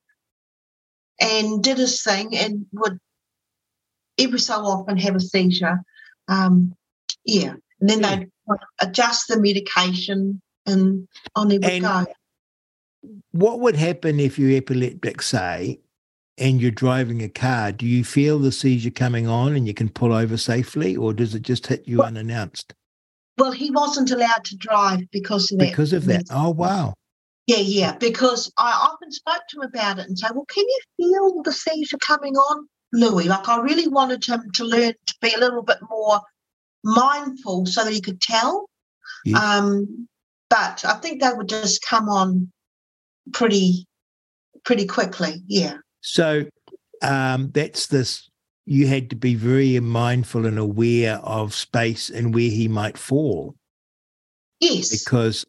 [1.19, 2.97] and did his thing and would
[4.17, 5.81] every so often have a seizure.
[6.27, 6.73] Um,
[7.25, 7.55] yeah.
[7.81, 8.15] And then Yeah.
[8.17, 8.29] they'd
[8.81, 12.05] adjust the medication and on he would And- go.
[13.31, 15.79] What would happen if you're epileptic, say,
[16.39, 17.71] and you're driving a car?
[17.71, 21.35] Do you feel the seizure coming on and you can pull over safely, or does
[21.35, 22.73] it just hit you Well- unannounced
[23.37, 25.69] Well, he wasn't allowed to drive because of that.
[25.69, 26.23] because of that?
[26.29, 26.93] Oh, wow.
[27.47, 30.79] Yeah, yeah, because I often spoke to him about it and say, Well, can you
[30.97, 33.25] feel the seizure coming on, Louis?
[33.25, 36.21] Like, I really wanted him to learn to be a little bit more
[36.83, 38.69] mindful so that he could tell.
[39.25, 39.41] Yes.
[39.41, 40.07] Um,
[40.49, 42.51] but I think they would just come on
[43.33, 43.85] pretty,
[44.63, 45.43] pretty quickly.
[45.47, 45.77] Yeah.
[46.01, 46.45] So
[47.01, 48.29] um, that's this.
[48.65, 53.55] You had to be very mindful and aware of space and where he might fall
[54.59, 54.89] Yes.
[54.89, 55.45] because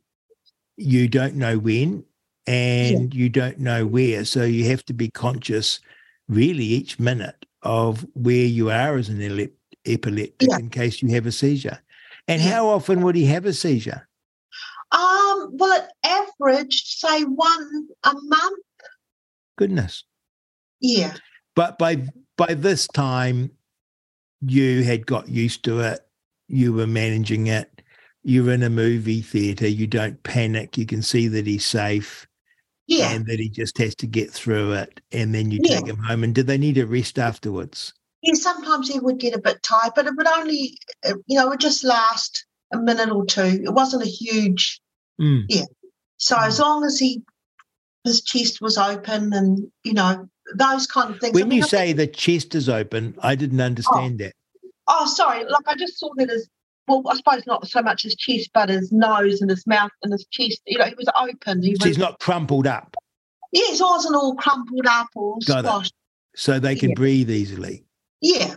[0.77, 2.05] you don't know when
[2.47, 4.25] and you don't know where.
[4.25, 5.81] So you have to be conscious,
[6.29, 10.59] really, each minute of where you are as an elep- epileptic Yeah.
[10.59, 11.81] in case you have a seizure.
[12.29, 12.51] And Yeah.
[12.51, 14.07] how often would he have a seizure?
[14.93, 18.65] Um, well, it averaged, say, one a month.
[19.57, 20.05] Goodness.
[20.81, 21.17] Yeah.
[21.55, 23.51] But by by this time,
[24.41, 26.01] you had got used to it.
[26.49, 27.83] You were managing it.
[28.23, 29.67] You're in a movie theater.
[29.69, 30.77] You don't panic.
[30.77, 32.27] You can see that he's safe
[32.87, 33.13] Yeah.
[33.13, 35.01] and that he just has to get through it.
[35.13, 35.79] And then you Yeah.
[35.79, 36.25] take him home.
[36.25, 37.93] And did they need a rest afterwards?
[38.23, 41.47] Yeah, sometimes he would get a bit tired, but it would only, uh, you know,
[41.47, 43.63] it would just last a minute or two.
[43.65, 44.81] It wasn't a huge.
[45.21, 45.47] Mm.
[46.19, 47.23] So as long as he,
[48.05, 51.33] his chest was open, and you know those kind of things.
[51.37, 54.33] I When mean, you I say think- the chest is open, I didn't understand that.
[54.89, 56.49] Oh, oh, sorry, like I just saw that as
[56.87, 57.03] well.
[57.09, 60.25] I suppose not so much his chest, but his nose and his mouth and his
[60.31, 60.61] chest.
[60.67, 61.63] You know, he was open.
[61.63, 62.95] He So was, he's not crumpled up,
[63.53, 65.93] yes, it wasn't all crumpled up or Got it.
[66.37, 66.95] so they can Yeah.
[66.97, 67.85] breathe easily.
[68.21, 68.57] Yeah,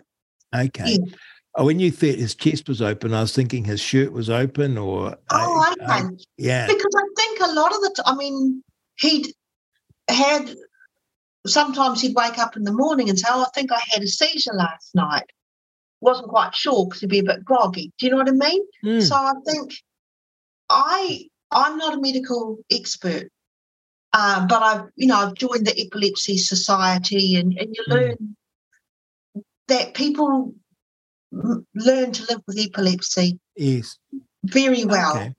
[0.55, 0.97] Okay.
[0.99, 1.15] Yeah.
[1.55, 4.77] Oh, when you thought his chest was open, I was thinking his shirt was open,
[4.77, 6.05] or uh, Oh, I- uh, okay.
[6.07, 8.63] I- yeah, because I think a lot of the time, I mean,
[8.99, 9.33] he'd
[10.07, 10.55] had
[11.47, 14.07] sometimes he'd wake up in the morning and say, "Oh, I think I had a
[14.07, 15.25] seizure last night."
[16.01, 17.91] Wasn't quite sure because he'd be a bit groggy.
[17.97, 18.65] Do you know what I mean?
[18.83, 19.01] Mm.
[19.01, 19.73] So I think
[20.69, 23.29] I I'm not a medical expert,
[24.13, 27.93] um, but I've you know I've joined the Epilepsy Society, and and you Mm.
[27.93, 28.35] learn
[29.67, 30.53] that people
[31.33, 33.97] m- learn to live with epilepsy yes.
[34.43, 35.15] very well.
[35.15, 35.33] Okay.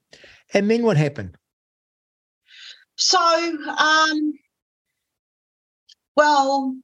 [0.54, 1.36] And then what happened?
[2.96, 4.34] So, um,
[6.20, 6.76] well,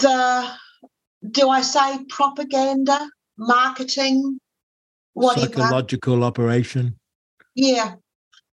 [0.00, 0.50] the
[1.30, 4.38] do I say propaganda, marketing,
[5.14, 5.46] whatever?
[5.46, 6.98] Psychological operation.
[7.54, 7.94] Yeah,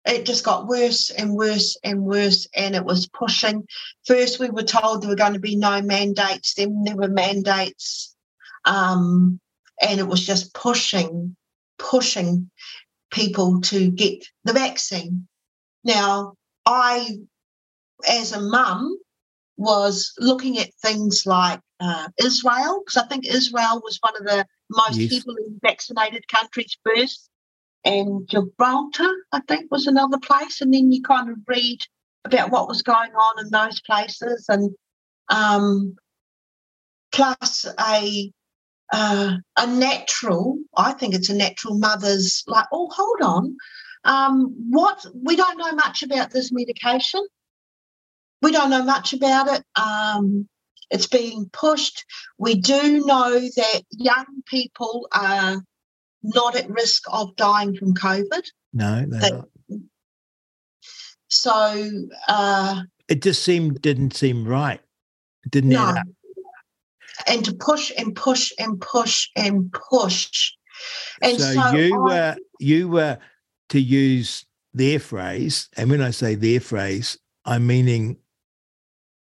[0.05, 3.67] it just got worse and worse and worse, and it was pushing.
[4.05, 8.15] First, we were told there were going to be no mandates, then there were mandates,
[8.65, 9.39] um,
[9.81, 11.35] and it was just pushing,
[11.79, 12.51] pushing
[13.09, 15.27] people to get the vaccine.
[15.83, 16.35] Now,
[16.67, 17.17] I,
[18.07, 18.97] as a mum,
[19.57, 24.45] was looking at things like uh, Israel, because I think Israel was one of the
[24.69, 25.11] most yes.
[25.13, 27.29] heavily vaccinated countries first,
[27.83, 30.61] and Gibraltar, I think, was another place.
[30.61, 31.79] And then you kind of read
[32.25, 34.73] about what was going on in those places, and
[35.29, 35.95] um,
[37.11, 38.31] plus a
[38.91, 43.57] uh, a natural, I think it's a natural mother's like, oh, hold on,
[44.03, 47.25] um, what we don't know much about this medication.
[48.41, 49.63] We don't know much about it.
[49.75, 50.47] Um,
[50.91, 52.05] it's being pushed.
[52.37, 55.61] We do know that young people are
[56.23, 58.43] not at risk of dying from COVID.
[58.73, 59.49] No, they're not.
[61.29, 61.89] So
[62.27, 64.81] uh, it just seemed didn't seem right.
[65.45, 65.95] It didn't no.
[67.27, 70.53] And to push and push and push and push.
[71.21, 73.19] And so, so you I, were you were
[73.69, 78.17] to use their phrase, and when I say their phrase, I'm meaning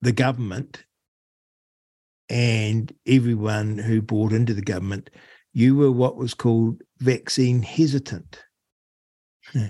[0.04, 0.86] the government
[2.30, 5.10] and everyone who bought into the government,
[5.54, 8.44] you were what was called vaccine hesitant.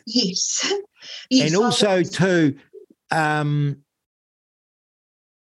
[0.07, 0.73] Yes.
[1.29, 2.57] yes and also, too,
[3.11, 3.77] um,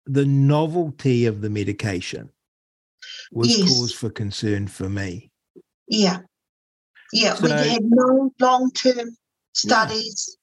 [0.06, 2.30] the novelty of the medication
[3.32, 3.68] was yes.
[3.68, 5.32] cause for concern for me.
[5.88, 6.20] Yeah.
[7.12, 7.34] Yeah.
[7.36, 9.18] So, we had no long term
[9.54, 10.38] studies.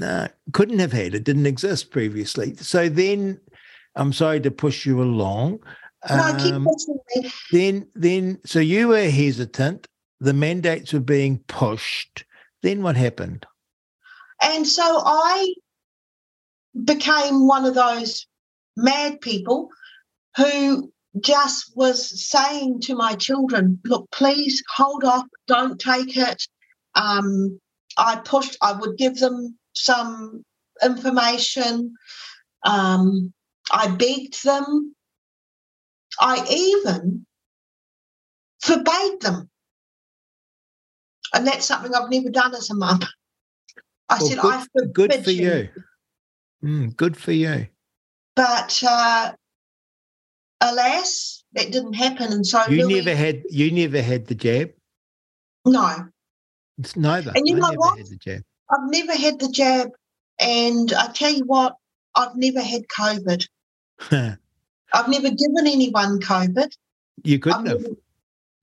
[0.00, 1.14] No, no, couldn't have had.
[1.14, 2.56] It didn't exist previously.
[2.56, 3.40] So then
[3.96, 5.60] I'm sorry to push you along.
[6.10, 7.32] No, keep um, pushing me.
[7.50, 9.86] Then, then, so you were hesitant.
[10.20, 12.24] The mandates were being pushed.
[12.62, 13.46] Then what happened?
[14.42, 15.54] And so I
[16.84, 18.26] became one of those
[18.76, 19.68] mad people
[20.36, 26.46] who just was saying to my children, look, please hold off, don't take it.
[26.94, 27.60] Um,
[27.96, 30.44] I pushed, I would give them some
[30.82, 31.94] information.
[32.64, 33.32] Um,
[33.72, 34.94] I begged them.
[36.20, 37.26] I even
[38.62, 39.50] forbade them.
[41.34, 43.00] And that's something I've never done as a mum.
[44.08, 45.52] I well, said, good, I forbid Good for you.
[45.52, 45.68] you.
[46.64, 47.66] Mm, good for you.
[48.36, 49.32] But uh,
[50.60, 52.32] alas, that didn't happen.
[52.32, 54.70] And so you Louis, never had you never had the jab.
[55.66, 56.08] No,
[56.78, 57.32] it's neither.
[57.34, 57.98] And you I know what?
[57.98, 59.90] I've never had the jab,
[60.40, 61.76] and I tell you what,
[62.16, 63.46] I've never had COVID.
[64.92, 66.70] I've never given anyone COVID.
[67.24, 67.80] You couldn't I've have.
[67.82, 67.94] Never,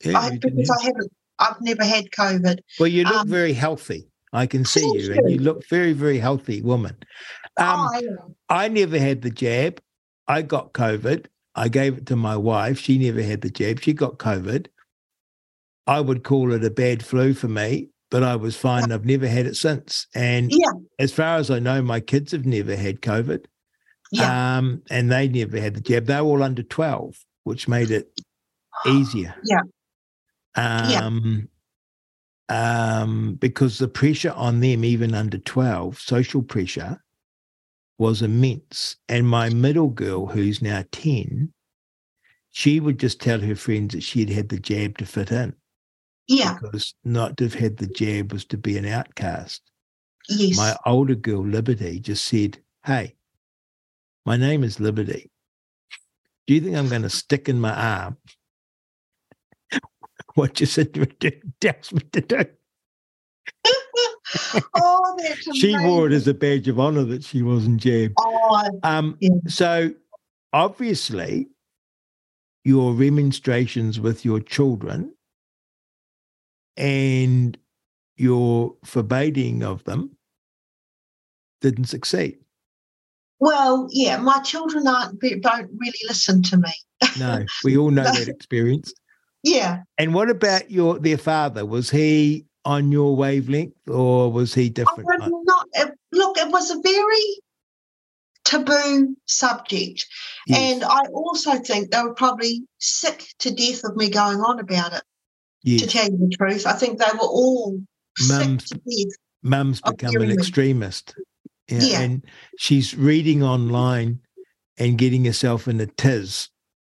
[0.03, 0.77] yeah, I, because have.
[0.79, 1.11] I haven't.
[1.39, 2.59] I've never had COVID.
[2.79, 4.07] Well, you look um, very healthy.
[4.33, 6.95] I can see you, and you look very, very healthy woman.
[7.57, 9.81] Um, oh, I never had the jab.
[10.27, 11.25] I got COVID.
[11.55, 12.79] I gave it to my wife.
[12.79, 13.81] She never had the jab.
[13.81, 14.67] She got COVID.
[15.87, 18.91] I would call it a bad flu for me, but I was fine.
[18.91, 20.05] I've never had it since.
[20.13, 20.71] And yeah.
[20.99, 23.45] as far as I know, my kids have never had COVID.
[24.11, 24.57] Yeah.
[24.57, 26.05] Um, and they never had the jab.
[26.05, 28.21] They were all under 12, which made it
[28.85, 29.33] easier.
[29.45, 29.61] Yeah.
[30.53, 31.47] Um,
[32.49, 32.99] yeah.
[32.99, 37.01] um, because the pressure on them, even under 12, social pressure,
[37.97, 38.97] was immense.
[39.07, 41.53] And my middle girl, who's now 10,
[42.49, 45.55] she would just tell her friends that she'd had the jab to fit in.
[46.31, 46.57] Yeah.
[46.61, 49.61] Because not to have had the jab was to be an outcast.
[50.29, 50.55] Yes.
[50.55, 53.15] My older girl, Liberty, just said, Hey,
[54.25, 55.29] my name is Liberty.
[56.47, 58.17] Do you think I'm going to stick in my arm
[60.35, 60.93] what you said
[61.59, 62.45] tells me to do?
[64.75, 68.13] oh, that's she wore it as a badge of honor that she wasn't jabbed.
[68.17, 69.31] Oh, um, yeah.
[69.47, 69.93] So
[70.53, 71.49] obviously,
[72.63, 75.13] your remonstrations with your children
[76.77, 77.57] and
[78.15, 80.15] your forbidding of them
[81.61, 82.37] didn't succeed.
[83.39, 86.73] Well, yeah, my children aren't don't really listen to me.
[87.19, 88.93] no, we all know that experience.
[89.43, 89.81] Yeah.
[89.97, 91.65] And what about your their father?
[91.65, 95.07] Was he on your wavelength or was he different?
[95.09, 95.67] not,
[96.11, 97.41] look, it was a very
[98.43, 100.05] taboo subject.
[100.47, 100.73] Yes.
[100.73, 104.93] And I also think they were probably sick to death of me going on about
[104.93, 105.03] it,
[105.63, 105.81] yes.
[105.81, 106.65] to tell you the truth.
[106.65, 107.79] I think they were all
[108.27, 109.15] Mum's, sick to death.
[109.43, 111.15] Mum's become an extremist.
[111.67, 112.01] Yeah, yeah.
[112.01, 112.25] And
[112.57, 114.19] she's reading online
[114.77, 116.49] and getting herself in a tiz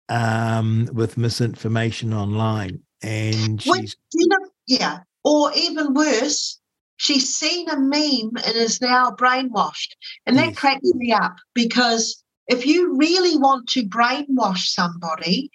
[0.09, 2.81] um, with misinformation online.
[3.03, 3.95] And she's.
[4.13, 6.59] you know, yeah or even worse,
[6.97, 9.95] she's seen a meme and is now brainwashed.
[10.25, 10.55] And that Yes.
[10.57, 15.51] cracks me up because if you really want to brainwash somebody,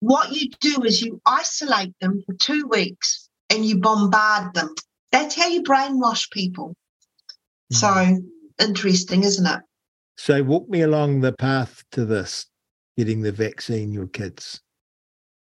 [0.00, 4.74] what you do is you isolate them for two weeks and you bombard them.
[5.12, 6.74] That's how you brainwash people.
[7.72, 8.18] So
[8.58, 9.60] interesting, isn't it?
[10.16, 12.46] So walk me along the path to this,
[12.96, 14.60] getting the vaccine, your kids.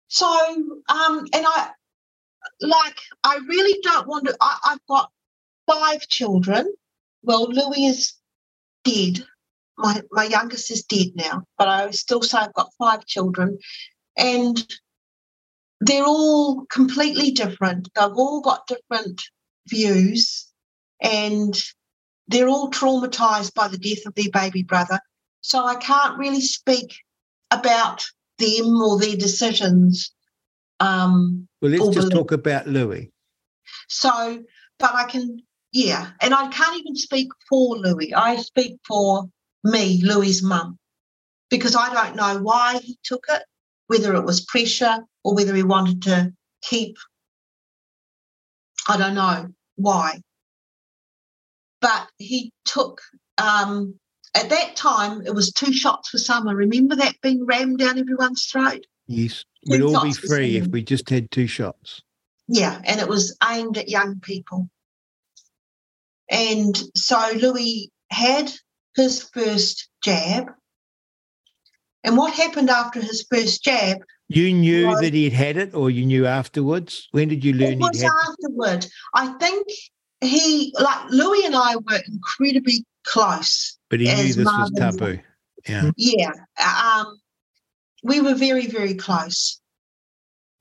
[0.09, 1.71] So, um, and I
[2.61, 4.37] like, I really don't want to.
[4.41, 5.11] I, I've got
[5.67, 6.73] five children.
[7.23, 8.15] Well, Louis is
[8.85, 9.25] dead.
[9.79, 13.59] My my youngest is dead now, but I still say I've got five children,
[14.17, 14.65] and
[15.81, 17.89] they're all completely different.
[17.95, 19.23] They've all got different
[19.69, 20.47] views,
[21.01, 21.55] and
[22.29, 24.99] they're all traumatized by the death of their baby brother.
[25.43, 26.97] So I can't really speak
[27.51, 28.05] about
[28.39, 30.13] them or their decisions.
[30.81, 33.11] Um, Well, let's just talk about Louis.
[33.89, 34.43] so,
[34.79, 35.39] but I can,
[35.73, 38.13] yeah, and I can't even speak for Louis.
[38.15, 39.25] I speak for
[39.65, 40.79] me, Louis's mum,
[41.51, 43.43] because I don't know why he took it,
[43.87, 46.33] whether it was pressure or whether he wanted to
[46.63, 46.97] keep.
[48.89, 50.21] I don't know why,
[51.81, 53.01] but he took.
[53.39, 53.99] Um,
[54.35, 56.55] at that time, it was two shots for summer.
[56.55, 58.87] Remember that being rammed down everyone's throat?
[59.07, 62.03] Yes, we'd all be free if we just had two shots.
[62.49, 64.69] Yeah, and it was aimed at young people.
[66.31, 68.53] And so Louis had
[68.95, 70.51] his first jab.
[72.07, 73.99] And what happened after his first jab
[74.29, 75.03] You knew Right.
[75.03, 77.09] that he'd had it, or you knew afterwards.
[77.13, 78.87] When did you it learn he'd was afterward.
[79.15, 79.69] I think
[80.21, 83.79] he, like Louis and I were incredibly close.
[83.89, 85.21] But he knew this was taboo.
[85.69, 85.91] Yeah.
[85.97, 86.33] Yeah.
[86.59, 87.21] Um,
[88.03, 89.61] we were very, very close.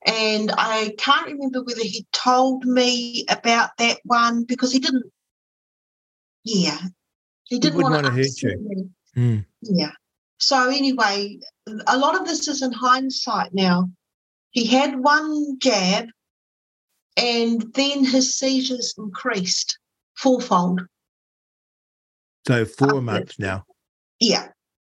[0.04, 5.10] And I can't remember whether he told me about that one because he didn't.
[6.44, 6.78] Yeah.
[7.44, 8.90] He didn't wouldn't want to hurt you.
[9.16, 9.44] Mm.
[9.62, 9.90] Yeah.
[10.38, 11.38] So anyway,
[11.86, 13.90] a lot of this is in hindsight now.
[14.50, 16.06] He had one jab
[17.16, 19.78] and then his seizures increased
[20.14, 20.82] fourfold.
[22.46, 23.64] So four months now.
[24.20, 24.48] Yeah.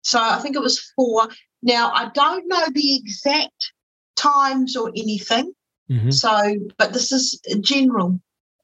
[0.02, 1.30] So I think it was four.
[1.62, 3.74] Now I don't know the exact
[4.16, 5.54] times or anything.
[5.90, 6.14] Mhm.
[6.14, 8.20] So, but this is general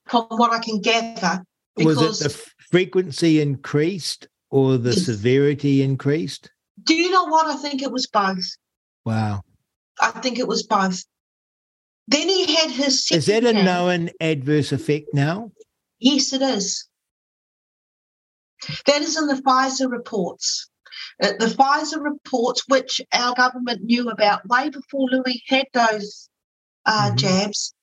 [0.07, 1.43] from what I can gather.
[1.77, 5.05] Was it the frequency increased or the Yes.
[5.05, 6.51] severity increased?
[6.83, 7.47] Do you know what?
[7.47, 8.45] I think it was both.
[9.05, 9.41] Wow.
[10.01, 11.03] I think it was both.
[12.07, 15.51] Then he had his Is that a known adverse effect now?
[15.99, 16.87] Yes, it is.
[18.87, 20.69] That is in the Pfizer reports.
[21.21, 26.29] Uh, the Pfizer reports, which our government knew about way before Louis had those
[26.85, 27.15] uh, Mhm.
[27.17, 27.73] jabs,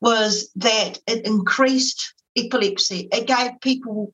[0.00, 3.08] was that it increased epilepsy.
[3.12, 4.12] It gave people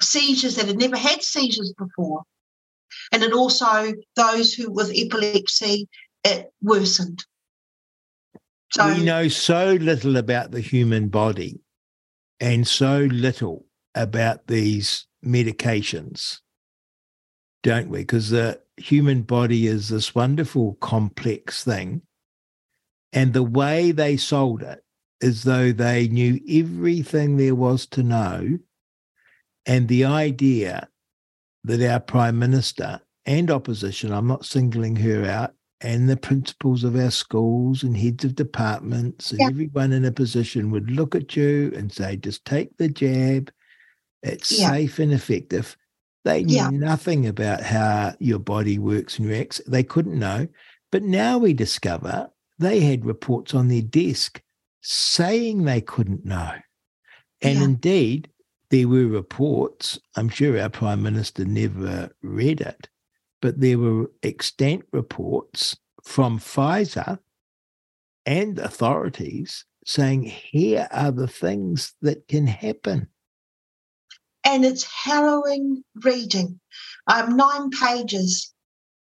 [0.00, 2.22] seizures that had never had seizures before.
[3.12, 5.88] And it also, those who with epilepsy,
[6.24, 7.24] it worsened.
[8.72, 11.60] So, we know so little about the human body
[12.38, 16.38] and so little about these medications,
[17.62, 18.00] don't we?
[18.00, 22.02] Because the human body is this wonderful, complex thing.
[23.12, 24.84] And the way they sold it
[25.20, 28.58] is though they knew everything there was to know.
[29.66, 30.88] And the idea
[31.64, 36.96] that our prime minister and opposition, I'm not singling her out, and the principals of
[36.96, 39.46] our schools and heads of departments and Yeah.
[39.48, 43.50] everyone in a position would look at you and say, just take the jab.
[44.22, 44.70] It's Yeah.
[44.70, 45.76] safe and effective.
[46.24, 46.70] They knew Yeah.
[46.70, 49.60] nothing about how your body works and reacts.
[49.66, 50.48] They couldn't know.
[50.92, 54.42] But now we discover they had reports on their desk
[54.82, 56.52] saying they couldn't know.
[57.40, 58.28] And indeed,
[58.70, 62.88] there were reports, I'm sure our Prime Minister never read it,
[63.42, 67.18] but there were extant reports from Pfizer
[68.26, 73.08] and authorities saying, here are the things that can happen.
[74.42, 76.58] and it's harrowing reading.
[77.06, 78.54] I have nine pages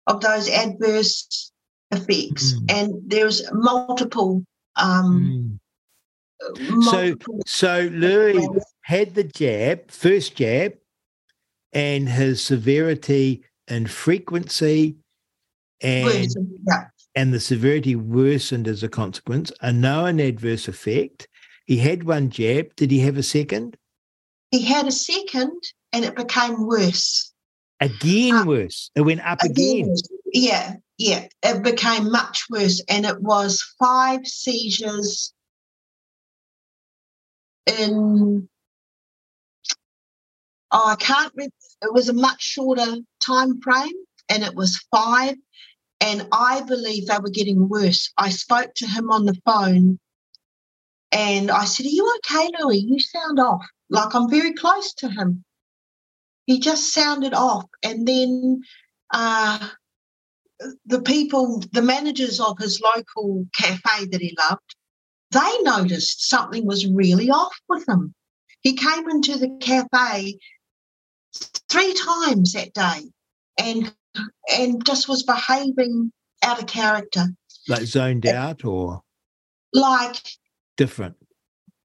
[0.05, 1.51] of those adverse
[1.91, 2.71] effects, Mm.
[2.71, 4.43] and there's multiple.
[4.75, 5.59] Um,
[6.69, 8.47] multiple So Louis
[8.89, 10.73] had the jab, first jab,
[11.73, 14.95] and his severity and frequency
[15.79, 16.27] and
[16.67, 16.87] yeah.
[17.13, 21.27] and the severity worsened as a consequence, a known adverse effect.
[21.67, 22.75] He had one jab.
[22.75, 23.77] Did he have a second?
[24.49, 25.61] He had a second,
[25.93, 27.31] and it became worse.
[27.79, 28.43] Again Ah.
[28.43, 28.89] worse.
[28.95, 29.93] It went up again.
[30.33, 31.27] Yeah, yeah.
[31.43, 35.31] It became much worse, and it was five seizures
[37.67, 38.49] in
[40.71, 41.31] oh, I can't.
[41.35, 41.49] Re-
[41.81, 43.93] it was a much shorter time frame,
[44.29, 45.35] and it was five.
[46.01, 48.11] And I believe they were getting worse.
[48.17, 49.99] I spoke to him on the phone,
[51.11, 52.79] and I said, "Are you okay, Louis?
[52.79, 53.65] You sound off.
[53.89, 55.43] Like I'm very close to him."
[56.45, 58.61] He just sounded off, and then
[59.13, 59.69] uh,
[60.85, 64.75] the people, the managers of his local cafe that he loved,
[65.31, 68.13] they noticed something was really off with him.
[68.61, 70.37] He came into the cafe
[71.69, 73.09] three times that day
[73.59, 73.93] and
[74.57, 76.11] and just was behaving
[76.43, 77.27] out of character.
[77.67, 79.01] Like zoned out or
[79.73, 80.17] like
[80.77, 81.15] different?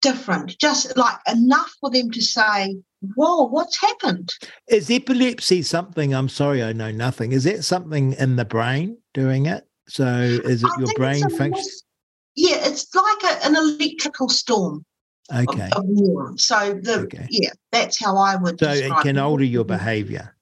[0.03, 0.59] Different.
[0.59, 2.76] Just like enough for them to say,
[3.16, 4.30] Whoa, what's happened?
[4.68, 6.14] Is epilepsy something?
[6.14, 7.32] I'm sorry, I know nothing.
[7.32, 9.64] Is that something in the brain doing it?
[9.89, 11.64] So is it I your brain function?
[12.37, 14.85] Yeah, it's like a, an electrical storm
[15.33, 15.70] Okay.
[15.75, 16.45] of, neurons.
[16.45, 17.27] So the Okay.
[17.31, 20.37] yeah, that's how I would So it can alter your behavior.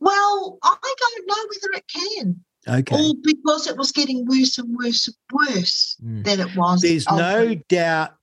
[0.00, 2.44] Well, I don't know whether it can.
[2.68, 2.96] Okay.
[2.96, 6.24] Or because it was getting worse and worse and worse Mm.
[6.24, 6.82] than it was.
[6.82, 8.14] There's no doubt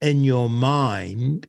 [0.00, 1.46] in your mind,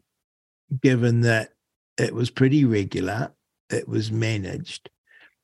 [0.81, 1.53] given that
[1.97, 3.31] it was pretty regular,
[3.69, 4.89] it was managed.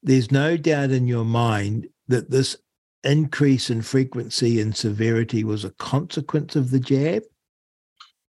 [0.04, 2.58] There's no doubt in your mind that this
[3.04, 7.24] increase in frequency and severity was a consequence of the jab.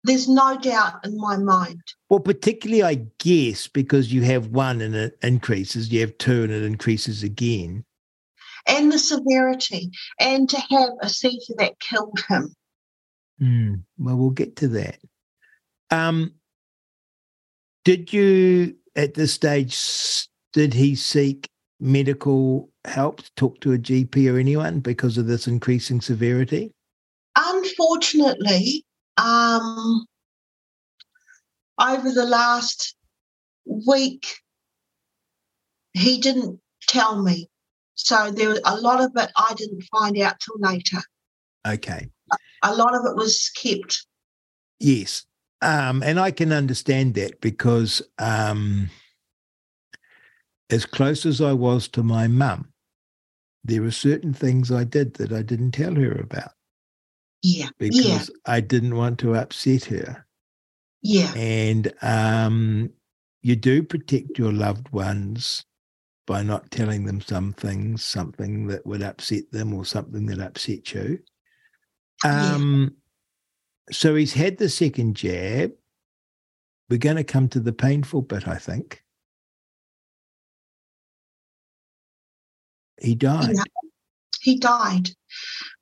[0.03, 1.81] There's no doubt in my mind.
[2.09, 6.51] Well, particularly, I guess, because you have one and it increases, you have two and
[6.51, 7.83] it increases again.
[8.67, 9.89] And the severity.
[10.19, 12.55] And to have a seizure that killed him.
[13.41, 14.99] Mm, well, we'll get to that.
[15.91, 16.33] Um,
[17.83, 24.37] did you, at this stage, did he seek medical help, talk to a GP or
[24.37, 26.71] anyone because of this increasing severity?
[27.37, 28.83] Unfortunately,
[29.19, 30.05] um,
[31.79, 32.95] over the last
[33.65, 34.27] week,
[35.93, 37.49] he didn't tell me.
[37.95, 40.99] So there was a lot of it I didn't find out till later.
[41.67, 42.09] Okay.
[42.63, 44.05] A lot of it was kept.
[44.79, 45.25] Yes.
[45.61, 48.89] Um, and I can understand that because um,
[50.69, 52.71] as close as I was to my mum,
[53.65, 56.51] there were certain things I did that I didn't tell her about
[57.41, 57.69] Yeah.
[57.77, 58.25] because Yeah.
[58.45, 60.25] I didn't want to upset her.
[61.01, 61.31] Yeah.
[61.35, 62.91] And um,
[63.41, 65.63] you do protect your loved ones
[66.27, 70.93] by not telling them some things, something that would upset them or something that upset
[70.93, 71.19] you.
[72.23, 72.53] Yeah.
[72.55, 72.95] Um,
[73.91, 75.71] So he's had the second jab.
[76.89, 79.03] We're going to come to the painful bit, I think.
[83.01, 83.55] He died.
[83.55, 83.63] Yeah.
[84.41, 85.09] He died.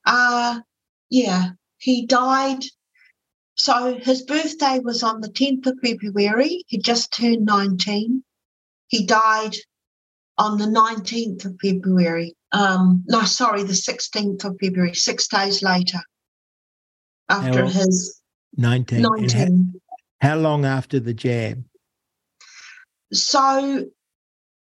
[0.05, 0.62] Uh
[1.10, 2.64] yeah, he died.
[3.55, 6.64] So his birthday was on the 10th of February.
[6.68, 8.24] He just turned 19.
[8.88, 9.55] He died
[10.38, 12.36] on the 19th of February.
[12.51, 15.99] Um, no, sorry, the 16th of February, six days later.
[17.30, 17.74] After old?
[17.74, 18.22] his
[18.55, 19.01] 19.
[19.01, 19.82] 19.
[20.22, 21.64] how long after the jab?
[23.12, 23.86] So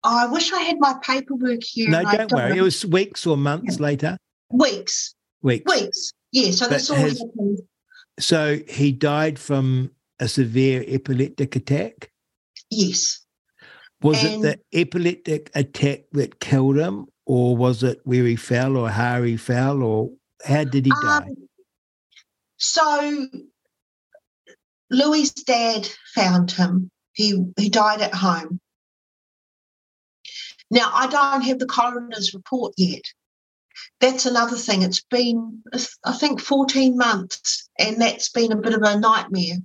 [0.04, 1.90] I wish I had my paperwork here.
[1.90, 2.58] No, don't worry.
[2.58, 4.18] It was weeks or months later.
[4.52, 5.16] weeks.
[5.42, 5.72] Weeks.
[5.72, 6.14] Weeks.
[6.36, 7.60] Yeah, so that's all has- happened.
[8.20, 12.12] So he died from a severe epileptic attack.
[12.70, 13.22] Yes.
[14.02, 18.90] Was it the epileptic attack that killed him, or was it where he fell, or
[18.90, 20.12] how he fell, or
[20.44, 21.18] how did he die?
[21.18, 21.48] Um,
[22.58, 23.28] so
[24.92, 26.92] Louis' dad found him.
[27.14, 28.60] He he died at home.
[30.70, 33.04] Now I don't have the coroner's report yet.
[34.00, 34.82] That's another thing.
[34.84, 35.64] It's been
[36.04, 39.58] I think 14 months, and that's been a bit of a nightmare.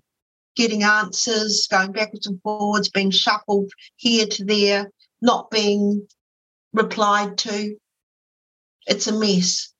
[0.57, 4.91] Getting answers, going backwards and forwards, being shuffled here to there,
[5.23, 6.07] not being
[6.73, 7.77] replied to.
[8.87, 9.73] It's a mess.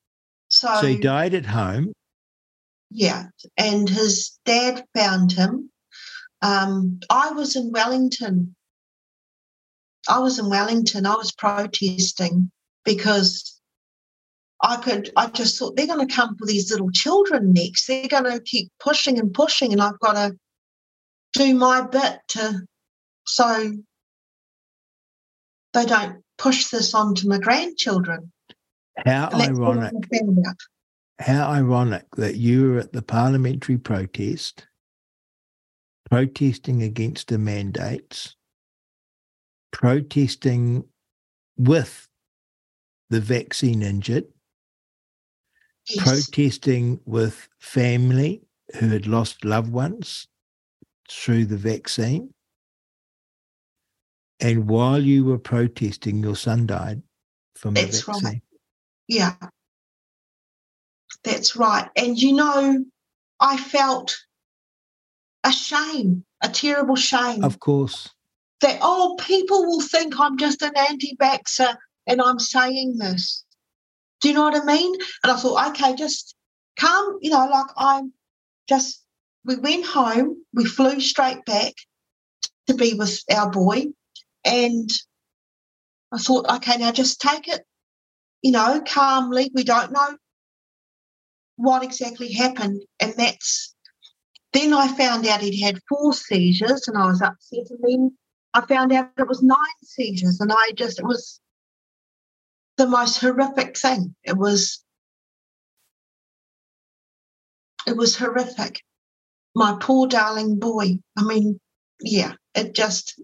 [0.49, 1.93] so he died at home.
[2.91, 3.27] Yeah,
[3.57, 5.71] and his dad found him.
[6.43, 8.57] Um, I was in Wellington.
[10.09, 11.07] I was in Wellington.
[11.07, 12.51] I was protesting
[12.85, 13.60] because
[14.63, 15.11] I could.
[15.17, 17.87] I just thought they're going to come for these little children next.
[17.87, 20.37] They're going to keep pushing and pushing, and I've got to
[21.33, 22.61] do my bit to
[23.25, 23.73] so
[25.73, 28.33] they don't push this on to my grandchildren.
[29.07, 30.57] How And that's what I ironic!
[31.21, 34.67] How ironic that you were at the parliamentary protest,
[36.11, 38.37] protesting against the mandates,
[39.71, 40.85] protesting
[41.57, 42.09] with
[43.11, 44.25] the vaccine injured,
[45.89, 46.05] Yes.
[46.05, 48.43] protesting with family
[48.79, 50.29] who had lost loved ones
[51.09, 52.33] through the vaccine,
[54.41, 57.03] And while you were protesting, your son died
[57.57, 58.17] from the That's right.
[58.23, 58.43] vaccine.
[59.07, 59.35] Yeah.
[61.25, 61.89] That's right.
[61.97, 62.85] And you know,
[63.41, 64.17] I felt
[65.45, 68.09] a shame, a terrible shame Of course.
[68.63, 71.77] that, oh, people will think I'm just an anti vaxxer
[72.07, 73.45] and I'm saying this.
[74.21, 74.95] Do you know what I mean?
[75.23, 76.35] And I thought, okay, just
[76.79, 78.13] come, you know, like I'm
[78.69, 79.05] just,
[79.45, 81.73] we went home, we flew straight back
[82.67, 83.87] to be with our boy.
[84.45, 84.91] And
[86.13, 87.63] I thought, okay, now just take it,
[88.43, 89.51] you know, calmly.
[89.55, 90.17] We don't know
[91.57, 92.83] what exactly happened.
[93.01, 93.75] And that's,
[94.53, 97.71] then I found out he'd had four seizures and I was upset.
[97.71, 98.17] And then
[98.55, 100.41] I found out it was nine seizures.
[100.41, 101.41] And I just, it was
[102.81, 104.15] the most horrific thing.
[104.25, 104.83] It was,
[107.87, 108.81] it was horrific.
[109.55, 110.99] My poor darling boy.
[111.15, 111.61] I mean,
[112.01, 113.21] yeah, it just,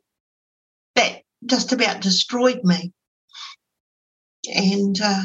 [0.95, 2.93] that just about destroyed me.
[4.55, 5.25] And uh,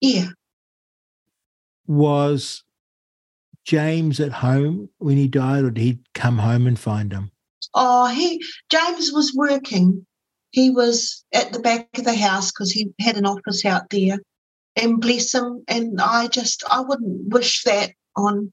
[0.00, 0.28] yeah,
[1.88, 2.62] Was
[3.64, 7.32] James at home when he died, or did he come home and find him?
[7.74, 10.06] oh, he James was working.
[10.52, 14.18] He was at the back of the house because he had an office out there.
[14.74, 15.64] And bless him.
[15.68, 18.52] And I just, I wouldn't wish that on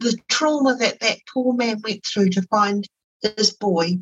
[0.00, 2.86] the trauma that that poor man went through to find
[3.22, 3.98] his boy,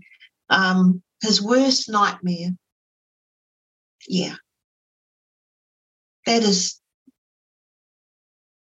[0.51, 2.51] um, his worst nightmare.
[4.09, 4.35] Yeah.
[6.27, 6.81] That is,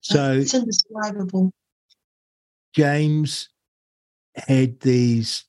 [0.00, 1.52] So it's indescribable.
[2.74, 3.48] James
[4.34, 5.44] had these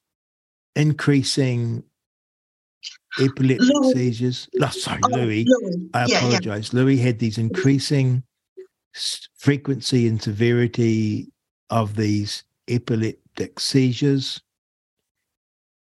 [0.76, 1.84] increasing
[3.20, 3.93] epileptic Louis.
[3.93, 4.47] seizures.
[4.62, 5.45] Oh, sorry, Oh, Louis.
[5.47, 5.89] Louis.
[5.93, 6.18] I yeah, yeah.
[6.20, 6.74] apologize.
[6.74, 8.24] Louis had these increasing
[9.38, 11.32] frequency and severity
[11.70, 14.41] of these epileptic seizures.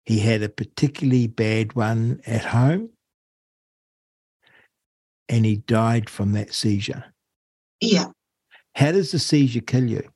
[0.05, 2.91] He had a particularly bad one at home,
[5.29, 7.05] and he died from that seizure.
[7.81, 8.07] Yeah.
[8.77, 10.09] How does the seizure kill you?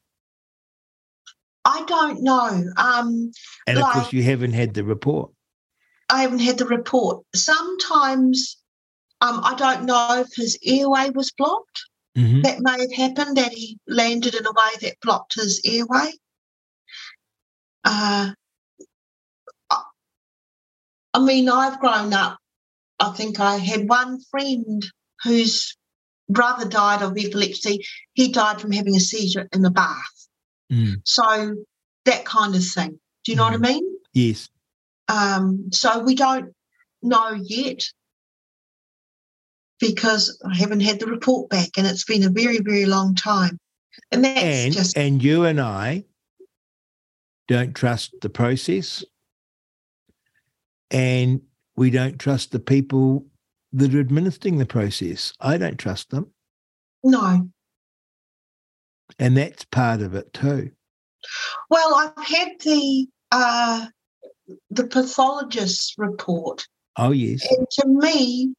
[1.65, 2.65] I don't know.
[2.77, 3.33] Um,
[3.67, 5.31] And of course, you haven't had the report.
[6.11, 7.25] I haven't had the report.
[7.35, 8.57] Sometimes
[9.21, 11.83] um, I don't know if his airway was blocked.
[12.17, 12.43] Mhm.
[12.43, 16.13] That may have happened, that he landed in a way that blocked his airway.
[17.85, 18.31] Uh,
[21.15, 22.39] I- mean, I've grown up.
[22.99, 24.85] I think I had one friend
[25.23, 25.77] whose
[26.29, 27.85] brother died of epilepsy.
[28.15, 30.29] He died from having a seizure in the bath.
[30.73, 31.55] Mm, So
[32.05, 33.01] that kind of thing.
[33.25, 33.99] Do you know what I mean?
[34.13, 34.49] Yes.
[35.11, 36.55] Um, so we don't
[37.03, 37.85] know yet
[39.81, 43.59] because I haven't had the report back and it's been a very, very long time.
[44.13, 46.05] And that's and just, and you and I
[47.49, 49.05] don't trust the process,
[50.91, 51.41] and
[51.77, 53.27] we don't trust the people
[53.73, 55.33] that are administering the process.
[55.41, 56.31] I don't trust them,
[57.03, 57.49] no.
[59.19, 60.71] and that's part of it too.
[61.69, 63.87] Well, I've had the uh,
[64.71, 68.55] the pathologist's report, Oh yes, and to me,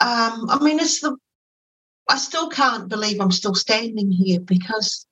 [0.00, 1.16] um, I mean, it's the
[2.08, 5.06] I still can't believe I'm still standing here because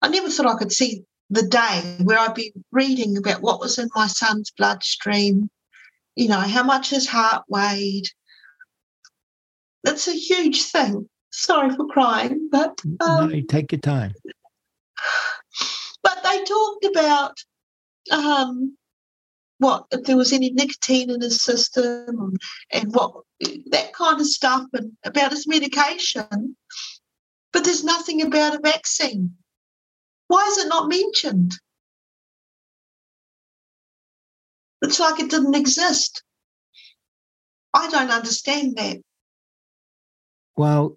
[0.00, 3.78] I never thought I could see the day where I'd be reading about what was
[3.78, 5.50] in my son's bloodstream,
[6.16, 8.06] you know, how much his heart weighed.
[9.84, 11.08] That's a huge thing.
[11.30, 14.14] Sorry for crying, but um, no, take your time.
[16.02, 17.36] but they talked about
[18.10, 18.77] um,
[19.58, 22.36] what if there was any nicotine in his system
[22.72, 23.12] and, what
[23.70, 26.56] that kind of stuff and about his medication.
[27.52, 29.34] But there's nothing about a vaccine.
[30.28, 31.54] Why is it not mentioned?
[34.82, 36.22] It's like it didn't exist.
[37.74, 38.98] I don't understand that.
[40.56, 40.96] Well,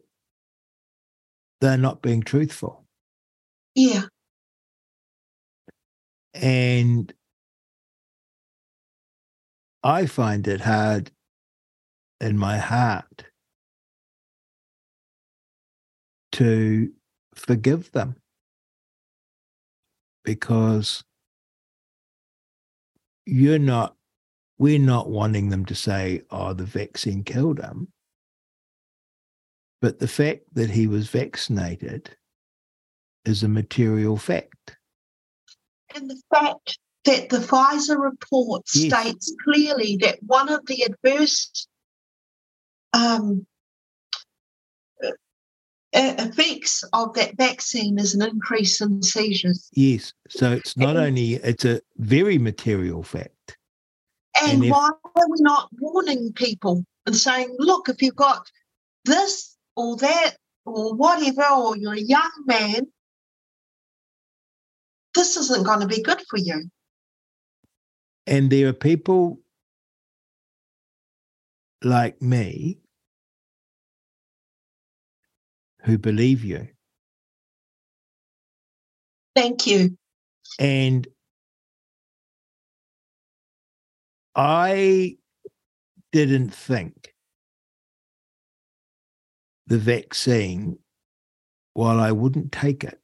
[1.61, 2.85] they're not being truthful,
[3.75, 4.03] Yeah,
[6.33, 7.13] and
[9.83, 11.11] I find it hard
[12.19, 13.25] in my heart
[16.33, 16.91] to
[17.35, 18.15] forgive them
[20.23, 21.03] because
[23.25, 23.95] you're not
[24.59, 27.87] we're not wanting them to say oh the vaccine killed him.
[29.81, 32.15] But the fact that he was vaccinated
[33.25, 34.77] is a material fact.
[35.95, 38.91] And the fact that the Pfizer report Yes.
[39.01, 41.67] states clearly that one of the adverse
[42.93, 43.47] um,
[45.03, 45.07] uh,
[45.93, 49.69] uh, effects of that vaccine is an increase in seizures.
[49.73, 50.13] Yes.
[50.29, 53.57] So it's not And- only it's a very material fact.
[54.41, 58.49] And, And if- why are we not warning people and saying, look, if you've got
[59.05, 60.35] this or that
[60.65, 62.91] or whatever, or you're a young man,
[65.15, 66.69] this isn't going to be good for you.
[68.27, 69.39] And there are people
[71.83, 72.77] like me
[75.83, 76.67] who believe you.
[79.35, 79.97] Thank you.
[80.59, 81.07] And
[84.35, 85.17] I
[86.11, 87.13] didn't think
[89.67, 90.77] the vaccine,
[91.73, 92.99] while I wouldn't take it,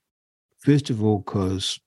[0.59, 1.80] first of all, because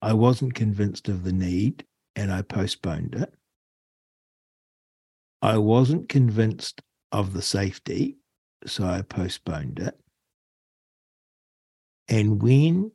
[0.00, 1.84] I wasn't convinced of the need
[2.20, 3.32] and I postponed it.
[5.40, 8.18] I wasn't convinced of the safety,
[8.66, 9.98] so I postponed it.
[12.08, 12.90] And when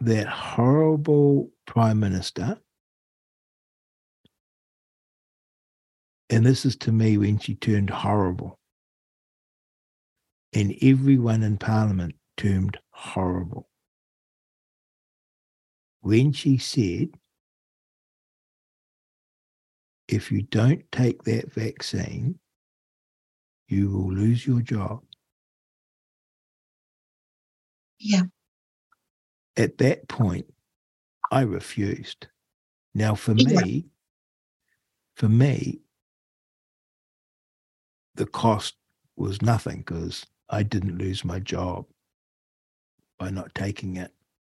[0.00, 2.58] that horrible prime minister,
[6.30, 8.58] and this is to me when she turned horrible,
[10.54, 13.68] and everyone in parliament termed horrible.
[16.00, 17.10] When she said,
[20.08, 22.38] if you don't take that vaccine,
[23.68, 25.02] you will lose your job.
[27.98, 28.24] Yeah.
[29.56, 30.46] At that point,
[31.30, 32.28] I refused.
[32.94, 33.44] Now, for Yeah.
[33.44, 33.86] me,
[35.16, 35.80] for me,
[38.14, 38.76] the cost
[39.16, 41.86] was nothing because I didn't lose my job
[43.18, 44.12] by not taking it.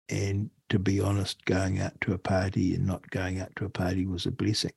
[0.09, 3.71] And to be honest, going out to a party and not going out to a
[3.71, 4.73] party was a blessing.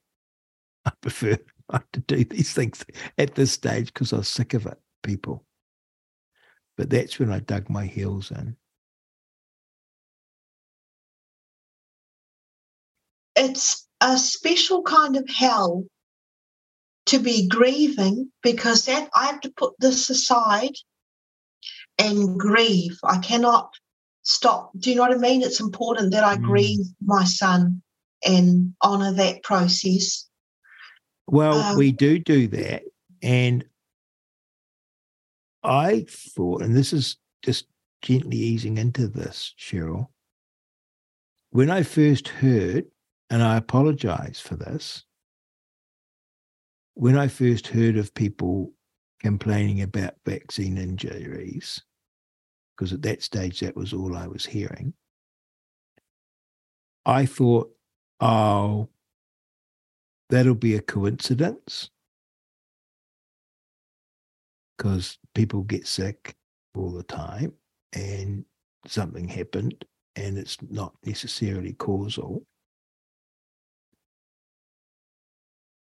[0.84, 1.38] I prefer
[1.72, 2.84] not to do these things
[3.18, 5.44] at this stage because I was sick of it, people.
[6.76, 8.56] But that's when I dug my heels in.
[13.36, 15.84] It's a special kind of hell
[17.06, 20.72] to be grieving because that I have to put this aside
[21.98, 22.98] and grieve.
[23.04, 23.70] I cannot
[24.22, 24.72] stop.
[24.78, 25.42] Do you know what I mean?
[25.42, 26.42] It's important that I Mm.
[26.42, 27.82] grieve my son
[28.24, 30.28] and honor that process.
[31.26, 32.82] Well, Um, we do do that.
[33.22, 33.64] And
[35.62, 37.66] I thought, and this is just
[38.02, 40.08] gently easing into this, Cheryl,
[41.50, 42.86] when I first heard,
[43.30, 45.04] and I apologize for this,
[46.94, 48.72] when I first heard of people
[49.20, 51.82] complaining about vaccine injuries,
[52.76, 54.92] because at that stage that was all I was hearing,
[57.06, 57.74] I thought,
[58.20, 58.90] oh,
[60.30, 61.90] that'll be a coincidence
[64.76, 66.34] because people get sick
[66.74, 67.52] all the time
[67.92, 68.44] and
[68.86, 69.84] something happened
[70.16, 72.44] and it's not necessarily causal.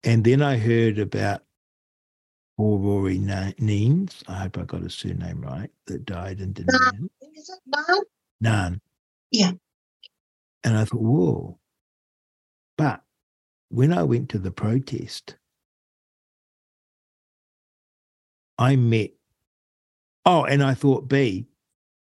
[0.03, 1.43] And then I heard about
[2.57, 7.09] poor Rory Neens, I hope I got his surname right, that died in Dunedin.
[7.35, 8.03] Is it no?
[8.39, 8.81] None.
[9.31, 9.51] Yeah.
[10.63, 11.59] And I thought, whoa.
[12.77, 13.01] But
[13.71, 15.37] when I went to the protest,
[18.57, 19.11] I met,
[20.25, 21.47] oh, and I thought, B,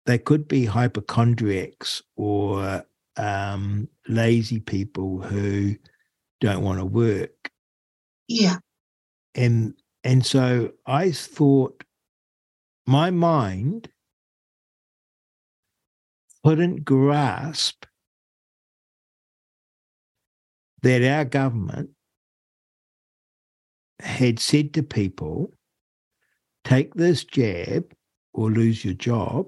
[0.06, 2.84] they could be hypochondriacs or
[3.16, 5.76] um, lazy people who
[6.40, 7.52] don't want to work.
[8.28, 8.58] Yeah.
[9.36, 11.84] And and so I thought
[12.88, 13.90] my mind
[16.44, 17.86] couldn't grasp
[20.84, 21.90] that our government
[24.00, 25.54] had said to people,
[26.64, 27.94] take this jab
[28.34, 29.48] or lose your job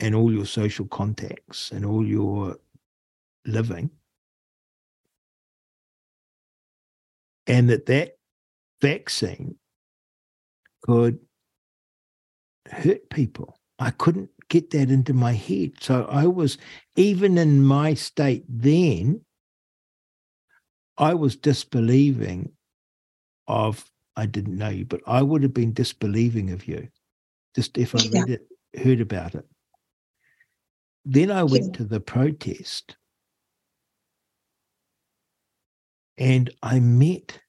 [0.00, 2.56] and all your social contacts and all your
[3.46, 3.90] living.
[7.46, 8.18] And that that
[8.82, 9.56] vaccine
[10.82, 11.18] could
[12.70, 13.58] hurt people.
[13.78, 15.72] I couldn't get that into my head.
[15.80, 16.58] So I was,
[16.96, 19.22] even in my state then,
[20.98, 22.52] I was disbelieving
[23.46, 26.88] of, I didn't know you, but I would have been disbelieving of you
[27.54, 28.20] just if I Yeah.
[28.20, 28.48] read it,
[28.82, 29.46] heard about it.
[31.04, 31.78] Then I went Yeah.
[31.78, 32.96] to the protest
[36.18, 37.40] and I met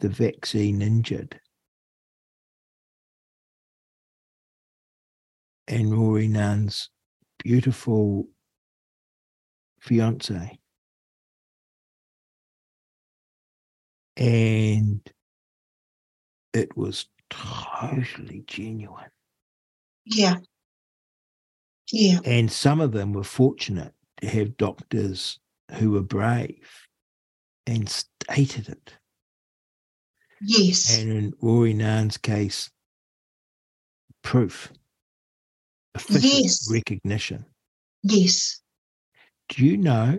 [0.00, 1.40] the vaccine injured.
[5.68, 6.90] And Rory Nairn's
[7.38, 8.28] beautiful
[9.80, 10.61] fiance.
[14.16, 15.00] And
[16.52, 19.10] it was totally genuine.
[20.04, 20.36] Yeah.
[21.90, 22.18] Yeah.
[22.24, 25.38] And some of them were fortunate to have doctors
[25.78, 26.68] who were brave
[27.66, 28.94] and stated it.
[30.40, 30.98] Yes.
[30.98, 32.70] And in Rory Nairn's case,
[34.22, 34.72] proof,
[35.94, 36.68] official Yes.
[36.70, 37.44] recognition.
[38.02, 38.60] yes.
[39.48, 40.18] Do you know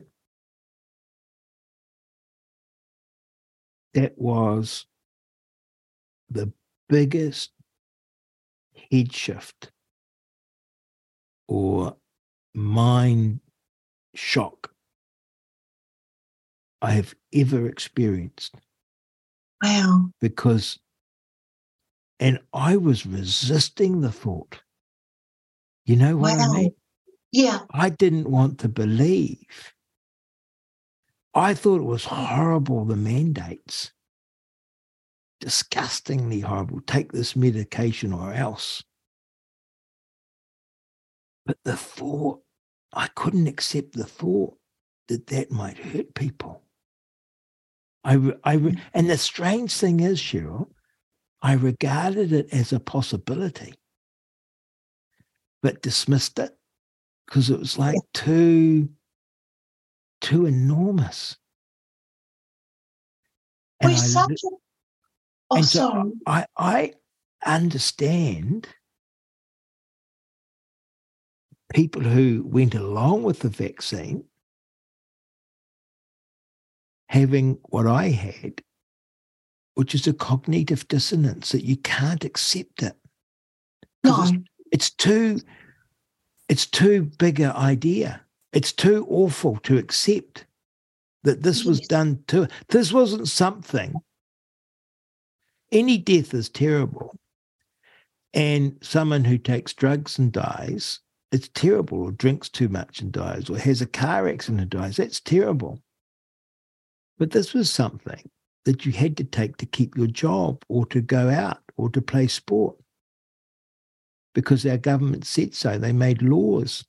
[3.94, 4.86] that was
[6.30, 6.52] the
[6.90, 7.52] biggest
[8.92, 9.72] head shift
[11.48, 11.96] or
[12.54, 13.40] mind
[14.16, 14.74] shock
[16.82, 18.56] I have ever experienced
[19.64, 20.10] Wow.
[20.20, 20.80] because,
[22.20, 24.62] and I was resisting the thought.
[25.86, 26.76] You know what I mean?
[27.32, 27.60] Yeah.
[27.72, 29.73] I didn't want to believe.
[31.36, 33.92] I thought it was horrible, the mandates.
[35.40, 36.82] Disgustingly horrible.
[36.82, 38.84] Take this medication or else.
[41.46, 42.42] But the thought,
[42.94, 44.58] I couldn't accept the thought
[45.08, 46.62] that that might hurt people.
[48.04, 48.14] I,
[48.44, 48.80] I, mm.
[48.94, 50.68] and the strange thing is, Cheryl,
[51.42, 53.74] I regarded it as a possibility,
[55.62, 56.56] but dismissed it
[57.26, 58.90] because it was like too,
[60.24, 61.38] too enormous.
[63.84, 64.50] We're I such a.
[65.52, 66.12] Oh, and so sorry.
[66.26, 66.94] I, I
[67.46, 68.68] understand
[71.74, 74.24] people who went along with the vaccine
[77.10, 78.64] having what I had,
[79.76, 82.96] which is a cognitive dissonance that you can't accept it.
[84.04, 84.24] No.
[84.24, 84.32] It's,
[84.72, 85.40] it's too
[86.50, 88.22] it's too big an idea.
[88.54, 90.46] It's too awful to accept
[91.24, 93.96] that this was done to this wasn't something.
[95.72, 97.18] Any death is terrible.
[98.34, 101.00] And someone who takes drugs and dies,
[101.32, 104.98] it's terrible, or drinks too much and dies, or has a car accident and dies.
[104.98, 105.80] That's terrible.
[107.18, 108.30] But this was something
[108.66, 112.02] that you had to take to keep your job or to go out or to
[112.02, 112.76] play sport
[114.34, 115.78] because our government said so.
[115.78, 116.86] They made laws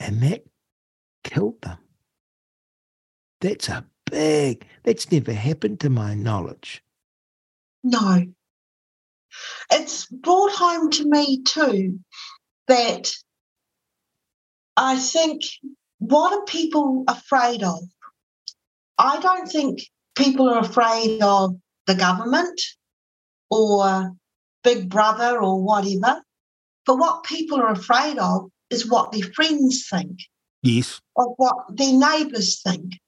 [0.00, 0.44] and that
[1.22, 1.78] killed them.
[3.40, 6.82] That's a big, that's never happened to my knowledge.
[7.84, 8.26] No.
[9.70, 12.00] It's brought home to me too
[12.66, 13.12] that
[14.76, 15.42] I think
[15.98, 17.80] what are people afraid of?
[18.98, 19.80] I don't think
[20.16, 22.60] people are afraid of the government
[23.50, 24.12] or
[24.64, 26.22] Big Brother or whatever.
[26.86, 30.20] But what people are afraid of is what their friends think,
[30.62, 31.00] Yes.
[31.16, 32.98] of what their neighbours think.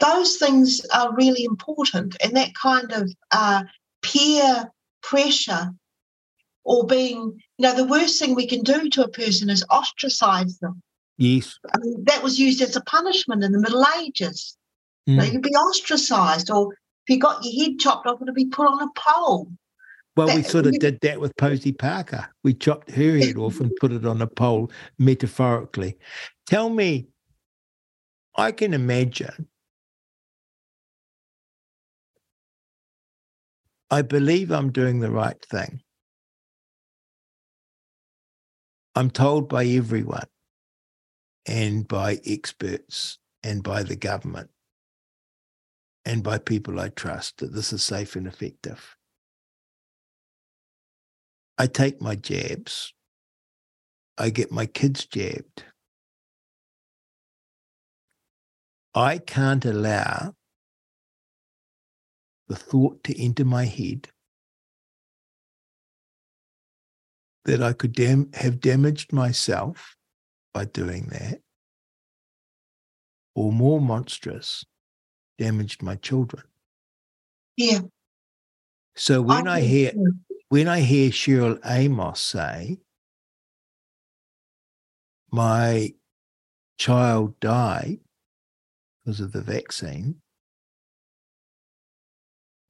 [0.00, 3.62] Those things are really important, and that kind of uh,
[4.02, 4.70] peer
[5.02, 5.70] pressure
[6.64, 7.18] or being,
[7.58, 10.82] you know, the worst thing we can do to a person is ostracize them.
[11.18, 11.58] Yes.
[11.72, 14.56] I mean, that was used as a punishment in the Middle Ages.
[15.06, 15.32] You know, Mm.
[15.34, 18.82] you'd be ostracized, or if you got your head chopped off, it'd be put on
[18.82, 19.48] a pole.
[20.16, 22.28] Well, we sort of did that with Posie Parker.
[22.44, 25.98] We chopped her head off and put it on a pole metaphorically.
[26.46, 27.08] Tell me,
[28.36, 29.48] I can imagine.
[33.90, 35.82] I believe I'm doing the right thing.
[38.94, 40.28] I'm told by everyone
[41.46, 44.50] and by experts and by the government
[46.04, 48.96] and by people I trust that this is safe and effective.
[51.56, 52.92] I take my jabs.
[54.18, 55.64] I get my kids jabbed.
[58.94, 60.34] I can't allow
[62.48, 64.08] the thought to enter my head
[67.44, 69.96] that I could dam- have damaged myself
[70.52, 71.40] by doing that,
[73.34, 74.64] or more monstrous,
[75.38, 76.44] damaged my children.
[77.56, 77.80] Yeah.
[78.96, 79.92] So when I think hear.
[80.54, 82.78] When I hear Cheryl Amos say,
[85.32, 85.92] my
[86.78, 87.98] child died
[89.04, 90.22] because of the vaccine,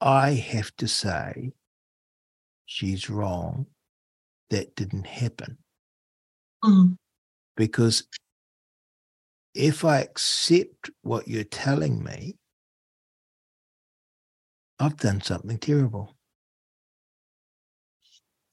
[0.01, 1.53] I have to say
[2.65, 3.67] she's wrong.
[4.49, 5.59] That didn't happen.
[6.63, 6.97] Mm,
[7.55, 8.07] Because
[9.53, 12.35] if I accept what you're telling me,
[14.79, 16.14] I've done something terrible.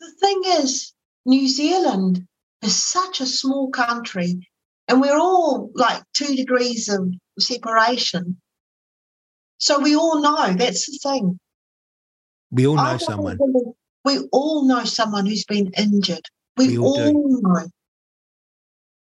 [0.02, 0.92] The thing is,
[1.24, 2.26] New Zealand
[2.62, 4.48] is such a small country,
[4.88, 8.40] and we're all like two degrees of separation.
[9.58, 11.38] So we all know that's the thing.
[12.50, 13.38] We all know I someone.
[14.04, 16.26] We all know someone who's been injured.
[16.56, 17.40] We, We all all, do.
[17.42, 17.68] know.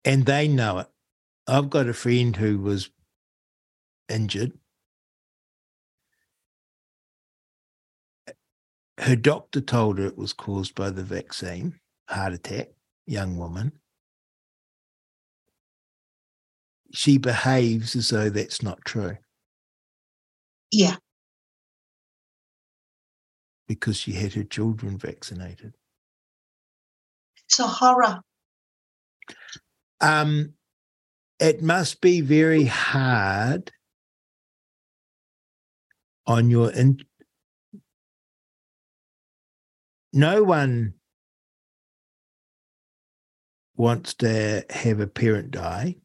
[0.05, 0.87] and they know it.
[1.47, 2.91] I've got a friend who was
[4.09, 4.53] injured.
[8.99, 11.79] Her doctor told her it was caused by the vaccine,
[12.09, 12.71] heart attack,
[13.07, 13.73] young woman.
[16.93, 19.19] She behaves as though that's not true
[20.71, 20.97] Yeah.
[23.69, 25.75] because she had her children vaccinated.
[27.45, 28.21] It's a horror.
[30.01, 30.55] Um,
[31.39, 33.73] it must be very hard
[36.27, 37.05] on your in-
[40.17, 40.95] no one
[43.77, 45.97] wants to have a parent die.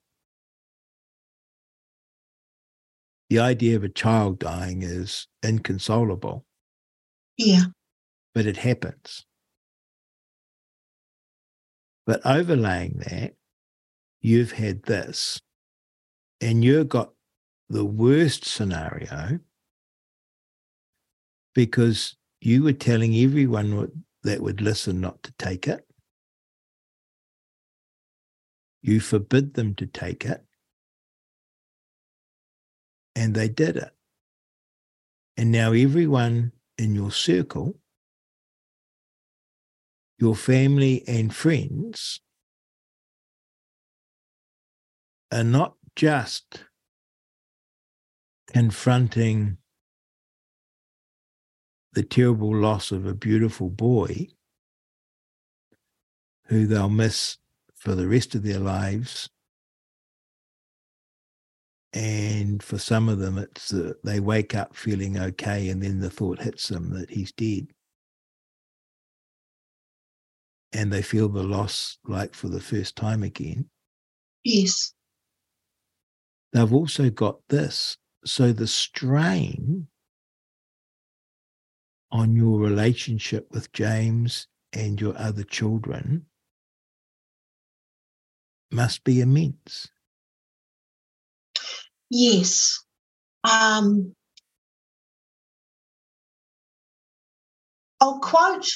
[3.30, 6.46] The idea of a child dying is inconsolable.
[7.38, 7.64] Yeah.
[8.36, 9.26] but it happens.
[12.06, 13.36] But overlaying that
[14.20, 15.42] you've had this
[16.42, 17.14] and you've got
[17.70, 19.40] the worst scenario
[21.56, 25.86] because you were telling everyone that would listen not to take it.
[28.82, 30.44] You forbid them to take it.
[33.16, 33.92] And they did it.
[35.38, 37.80] And now everyone in your circle,
[40.18, 42.22] your family and friends,
[45.32, 46.66] are not just
[48.52, 49.58] confronting
[51.94, 54.28] the terrible loss of a beautiful boy
[56.46, 57.38] who they'll miss
[57.76, 59.30] for the rest of their lives.
[61.94, 66.10] And for some of them, it's uh, they wake up feeling okay, and then the
[66.10, 67.68] thought hits them that he's dead.
[70.72, 73.70] And they feel the loss like for the first time again.
[74.44, 74.94] Yes.
[76.54, 77.98] they've also got this.
[78.26, 79.88] So the strain
[82.12, 86.26] on your relationship with James and your other children
[88.72, 89.90] must be immense.
[92.10, 92.84] Yes.
[93.44, 94.16] Um,
[98.00, 98.68] I'll quote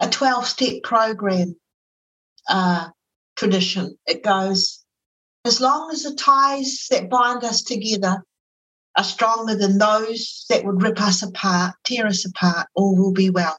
[0.00, 1.56] a 12 step program
[2.48, 2.88] uh,
[3.36, 3.96] tradition.
[4.06, 4.84] It goes,
[5.44, 8.22] as long as the ties that bind us together
[8.96, 13.30] are stronger than those that would rip us apart, tear us apart, all will be
[13.30, 13.56] well.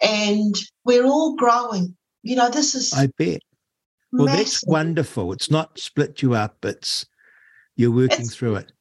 [0.00, 0.54] And
[0.84, 1.96] we're all growing.
[2.22, 3.40] You know, this is I bet.
[4.12, 5.32] Well, that's wonderful.
[5.32, 7.06] It's not split you up, it's
[7.76, 8.72] you're working It's- through it.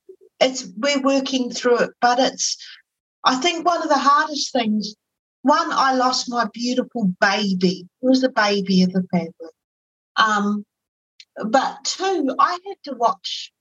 [0.42, 2.58] it's we're working through it but it's
[3.24, 4.96] i think one of the hardest things
[5.44, 9.54] one i lost my beautiful baby it was the baby of the family
[10.18, 10.66] um
[11.48, 13.52] but two i had to watch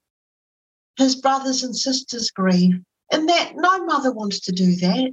[0.96, 2.80] his brothers and sisters grieve
[3.12, 5.12] and that no mother wants to do that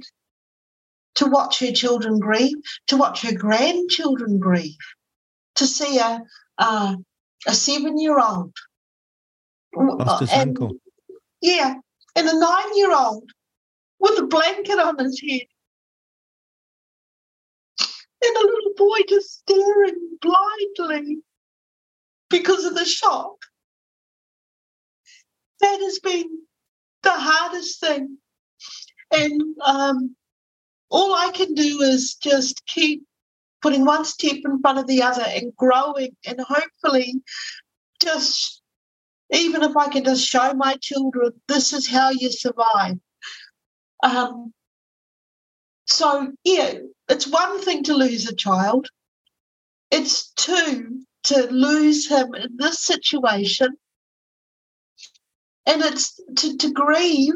[1.14, 2.56] to watch her children grieve
[2.86, 4.76] to watch her grandchildren grieve
[5.54, 6.20] to see a
[6.58, 6.96] a,
[7.46, 8.52] a seven year old
[9.74, 10.72] Lost his uncle.
[11.40, 11.74] yeah,
[12.16, 13.30] and a nine year old
[14.00, 15.46] with a blanket on his head.
[18.20, 21.18] And a little boy just staring blindly
[22.30, 23.36] because of the shock.
[25.60, 26.28] That has been
[27.02, 28.18] the hardest thing.
[29.10, 30.16] And um,
[30.90, 33.04] all I can do is just keep
[33.62, 37.22] putting one step in front of the other and growing and hopefully
[38.00, 38.62] just
[39.30, 42.98] even if I can just show my children this is how you survive.
[44.02, 44.52] Um,
[45.86, 46.74] so, yeah,
[47.08, 48.88] it's one thing to lose a child,
[49.90, 53.76] it's two to lose him in this situation,
[55.68, 57.34] and it's to, to grieve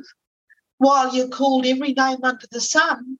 [0.78, 3.18] while you're called every name under the sun.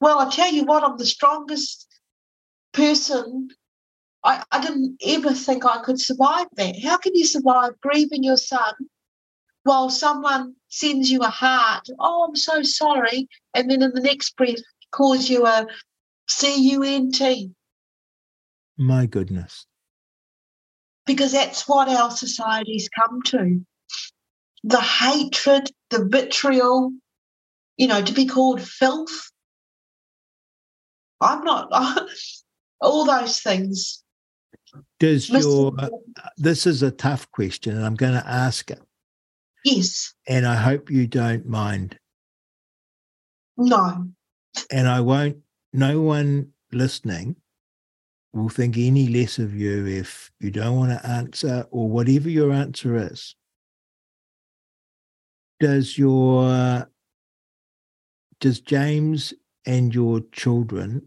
[0.00, 1.86] Well, I tell you what, I'm the strongest
[2.72, 3.50] person
[4.24, 6.80] I, I didn't ever think I could survive that.
[6.82, 8.74] How can you survive grieving your son
[9.64, 11.88] while someone sends you a heart?
[11.98, 13.28] Oh, I'm so sorry.
[13.54, 14.62] And then in the next breath,
[14.92, 15.66] calls you a
[16.28, 17.50] C U N T
[18.76, 19.66] My goodness.
[21.06, 23.64] because that's what our society's come to.
[24.64, 26.92] The hatred, the vitriol,
[27.76, 29.30] you know, to be called filth.
[31.20, 31.68] I'm not,
[32.80, 34.02] all those things.
[34.98, 35.42] Does Mr.
[35.42, 35.90] your
[36.36, 38.80] this is a tough question and I'm going to ask it
[39.64, 41.98] Yes, and I hope you don't mind.
[43.56, 44.08] no,
[44.70, 45.38] and I won't,
[45.72, 47.36] no one listening
[48.32, 52.52] will think any less of you if you don't want to answer or whatever your
[52.52, 53.36] answer is.
[55.62, 56.88] Does your,
[58.40, 59.32] does James
[59.64, 61.06] and your children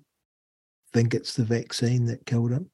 [0.94, 2.70] think it's the vaccine that killed him?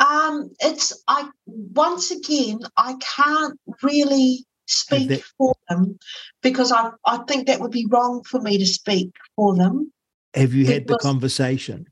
[0.00, 5.96] Um, it's I once again I can't really speak that, for them
[6.42, 9.92] because I I think that would be wrong for me to speak for them.
[10.34, 11.86] Have you had the conversation?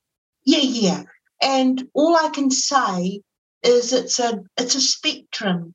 [0.45, 1.03] Yeah, yeah.
[1.41, 3.20] And all I can say
[3.62, 5.72] is it's a it's a spectrum.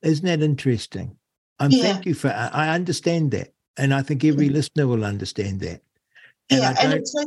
[0.00, 1.18] Isn't that interesting?
[1.58, 1.82] Um, yeah.
[1.82, 2.28] Thank you for.
[2.28, 4.52] I understand that, and I think every yeah.
[4.52, 5.82] listener will understand that.
[6.50, 7.26] And yeah, and it's a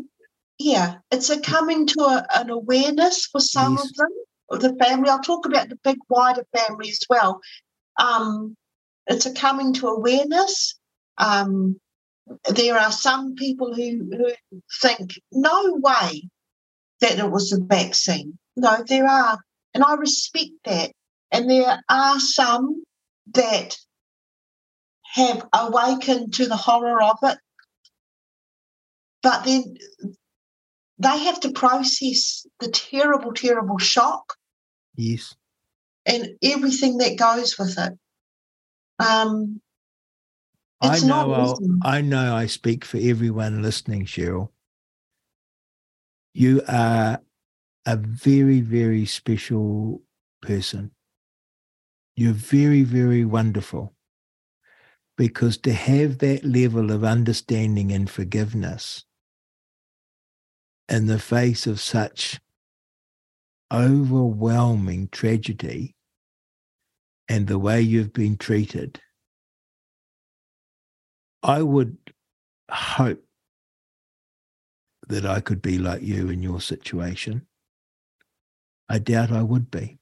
[0.60, 3.86] yeah, it's a coming to a, an awareness for some yes.
[3.86, 4.10] of them,
[4.50, 5.10] of the family.
[5.10, 7.40] I'll talk about the big wider family as well.
[7.98, 8.56] Um,
[9.08, 10.78] it's a coming to awareness.
[11.18, 11.80] Um,
[12.54, 14.32] there are some people who, who
[14.82, 16.30] think no way
[17.02, 18.38] that it was the vaccine.
[18.56, 19.40] No, there are,
[19.74, 20.92] and I respect that.
[21.32, 22.84] And there are some
[23.34, 23.78] that
[25.14, 27.38] have awakened to the horror of it,
[29.24, 29.76] but then
[31.00, 34.36] they have to process the terrible, terrible shock.
[34.96, 35.36] Yes.
[36.06, 37.94] And everything that goes with it.
[39.00, 39.62] Um,
[40.82, 44.50] I know I know I speak for everyone listening, Cheryl.
[46.34, 47.20] You are
[47.86, 50.02] a very, very special
[50.42, 50.92] person.
[52.16, 53.94] You're very, very wonderful.
[55.20, 59.04] Because to have that level of understanding and forgiveness
[60.88, 62.40] in the face of such
[63.70, 65.94] overwhelming tragedy
[67.28, 69.02] and the way you've been treated,
[71.44, 71.98] I would
[72.72, 73.22] hope
[75.10, 77.46] that I could be like you in your situation.
[78.88, 80.00] I doubt I would be.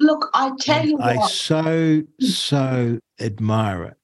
[0.00, 1.30] Look, I tell and you I what.
[1.30, 3.96] so, so admire it.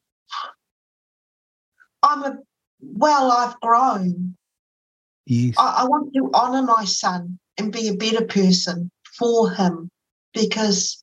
[2.07, 2.39] I'm a,
[2.81, 4.37] well, I've grown.
[5.27, 5.57] Yes.
[5.59, 9.91] I, I want to honor my son and be a better person for him
[10.33, 11.03] because,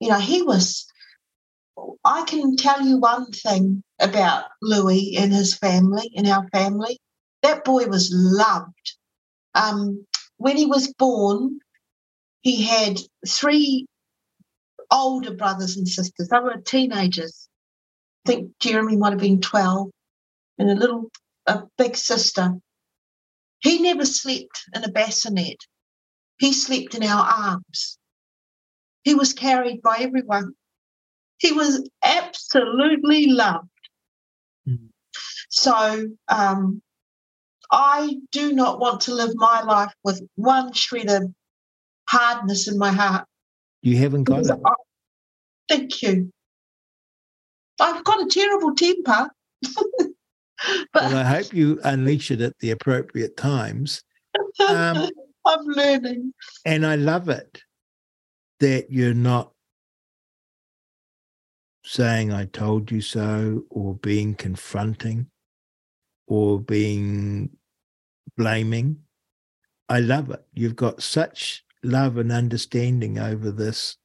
[0.00, 0.86] you know, he was.
[2.04, 6.98] I can tell you one thing about Louis and his family and our family.
[7.42, 8.96] That boy was loved.
[9.54, 10.04] Um,
[10.38, 11.60] when he was born,
[12.42, 13.86] he had three
[14.90, 16.28] older brothers and sisters.
[16.28, 17.48] They were teenagers.
[18.26, 19.90] I think Jeremy might have been 12
[20.58, 21.10] and a little
[21.46, 22.54] a big sister.
[23.60, 25.58] He never slept in a bassinet.
[26.38, 27.98] He slept in our arms.
[29.02, 30.52] He was carried by everyone.
[31.38, 33.68] He was absolutely loved.
[34.68, 34.88] Mm.
[35.48, 36.82] So um,
[37.70, 41.32] I do not want to live my life with one shred of
[42.08, 43.26] hardness in my heart.
[43.82, 44.50] You haven't got it.
[44.50, 44.74] I,
[45.68, 46.32] thank you.
[47.80, 49.30] I've got a terrible temper.
[50.92, 54.02] but well, I hope you unleash it at the appropriate times.
[54.68, 55.08] Um,
[55.46, 56.32] I'm learning.
[56.66, 57.62] And I love it
[58.60, 59.52] that you're not
[61.84, 65.26] saying, I told you so, or being confronting,
[66.26, 67.50] or being
[68.36, 68.98] blaming.
[69.88, 70.44] I love it.
[70.52, 73.96] You've got such love and understanding over this.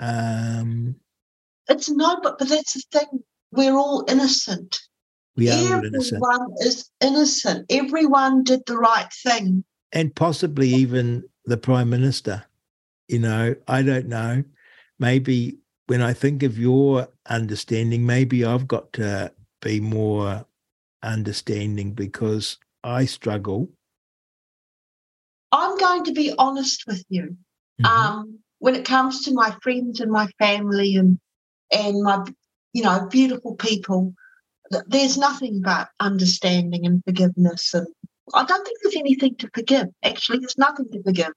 [0.00, 0.96] Um,
[1.68, 3.22] it's no, but, but that's the thing.
[3.52, 4.80] We're all innocent.
[5.36, 6.24] We are Everyone innocent.
[6.60, 7.66] is innocent.
[7.70, 9.64] Everyone did the right thing.
[9.92, 12.44] And possibly even the Prime Minister.
[13.08, 14.42] You know, I don't know.
[14.98, 20.44] Maybe when I think of your understanding, maybe I've got to be more
[21.02, 23.68] understanding because I struggle.
[25.52, 27.36] I'm going to be honest with you.
[27.80, 27.86] Mm-hmm.
[27.86, 31.18] Um, when it comes to my friends and my family and
[31.70, 32.24] and my
[32.72, 34.14] you know beautiful people,
[34.86, 37.74] there's nothing but understanding and forgiveness.
[37.74, 37.86] And
[38.34, 39.88] I don't think there's anything to forgive.
[40.02, 41.32] Actually, there's nothing to forgive.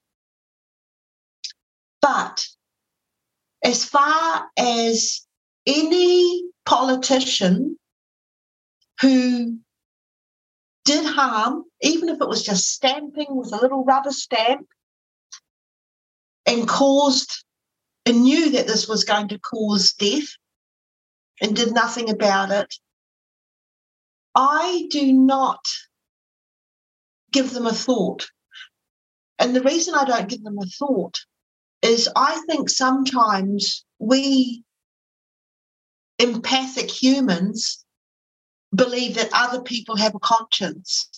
[2.02, 2.48] But
[3.64, 5.26] as far as
[5.68, 7.78] any politician
[9.02, 9.58] who
[10.86, 14.66] did harm, even if it was just stamping with a little rubber stamp,
[16.46, 17.44] and caused
[18.06, 20.30] and knew that this was going to cause death
[21.42, 22.74] and did nothing about it,
[24.36, 25.66] I do not
[27.32, 28.28] give them a thought.
[29.38, 31.20] And the reason I don't give them a thought
[31.82, 34.64] is I think sometimes we
[36.20, 37.86] empathic humans
[38.76, 41.10] believe that other people have a conscience.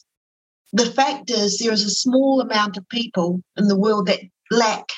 [0.73, 4.89] The fact is, there is a small amount of people in the world that lack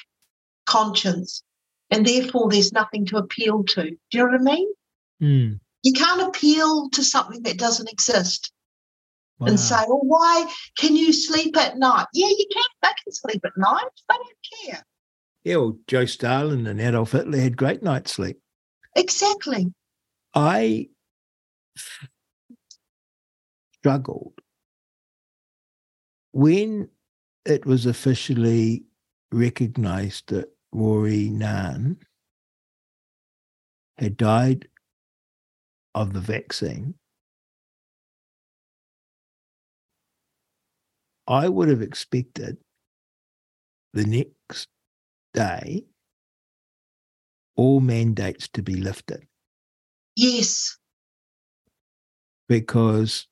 [0.66, 1.44] conscience,
[1.90, 3.84] and therefore there's nothing to appeal to.
[3.84, 4.74] Do you know what I mean?
[5.22, 5.60] Mm.
[5.84, 8.52] You can't appeal to something that doesn't exist
[9.40, 9.48] Wow.
[9.48, 12.06] and say, well, why can you sleep at night?
[12.14, 12.64] Yeah, you can.
[12.82, 13.86] They can sleep at night.
[14.10, 14.86] They don't care.
[15.44, 18.40] yeah, well, Joe Stalin and Adolf Hitler had great night's sleep.
[18.96, 19.74] Exactly.
[20.36, 20.88] I
[23.80, 24.34] struggled
[26.32, 26.90] when
[27.46, 28.84] it was officially
[29.32, 31.98] recognized that Rory Nairn
[33.98, 34.68] had died
[35.96, 36.96] of the vaccine.
[41.28, 42.58] I would have expected
[43.94, 44.68] the next
[45.34, 45.86] day
[47.56, 49.28] all mandates to be lifted
[50.16, 50.78] Yes.
[52.48, 53.28] because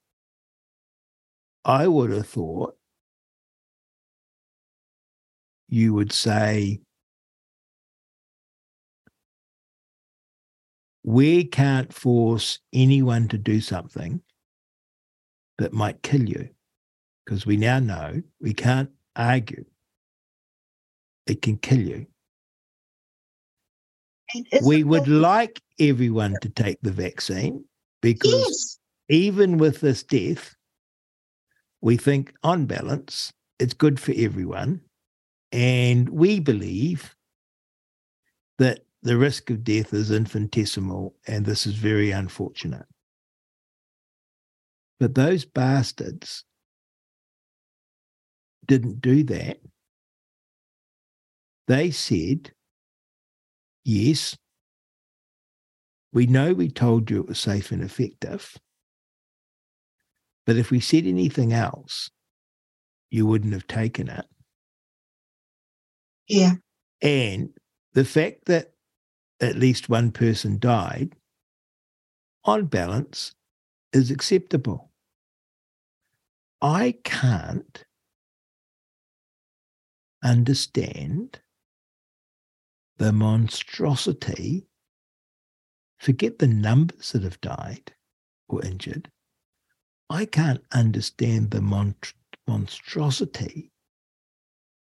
[1.66, 2.78] I would have thought
[5.70, 6.82] you would say,
[11.04, 14.22] we can't force anyone to do something
[15.58, 16.50] that might kill you
[17.26, 19.66] because we now know we can't argue.
[21.28, 22.08] It can kill you.
[24.66, 27.66] We would like everyone to take the vaccine
[28.02, 28.80] because Yes.
[29.10, 30.56] even with this death,
[31.82, 34.82] we think on balance, it's good for everyone.
[35.52, 37.14] And we believe
[38.58, 42.86] that the risk of death is infinitesimal and this is very unfortunate.
[45.00, 46.46] But those bastards
[48.68, 49.60] didn't do that.
[51.68, 52.52] They said,
[53.84, 54.38] yes,
[56.14, 58.56] we know we told you it was safe and effective.
[60.46, 62.10] But if we said anything else,
[63.10, 64.26] you wouldn't have taken it.
[66.28, 66.54] Yeah.
[67.02, 67.50] And
[67.94, 68.71] the fact that
[69.42, 71.16] at least one person died,
[72.46, 73.34] on balance,
[73.92, 74.92] is acceptable.
[76.62, 77.84] I can't
[80.24, 81.40] understand
[82.98, 84.68] the monstrosity.
[86.00, 87.94] Forget the numbers that have died
[88.48, 89.10] or injured.
[90.10, 91.96] I can't understand the mon-
[92.48, 93.72] monstrosity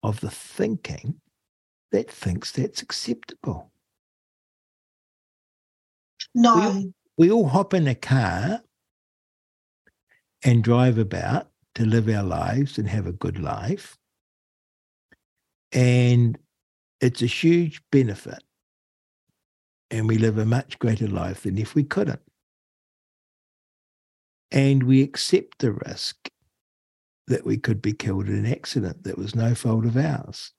[0.01, 1.19] of the thinking
[1.91, 3.71] that thinks that's acceptable.
[6.33, 6.91] No.
[7.17, 8.61] We all hop in a car
[10.43, 13.97] and drive about to live our lives and have a good life.
[15.71, 16.37] And
[17.01, 18.43] it's a huge benefit.
[19.91, 22.21] And we live a much greater life than if we couldn't.
[24.51, 26.29] And we accept the risk
[27.27, 30.53] that we could be killed in an accident that was no fault of ours.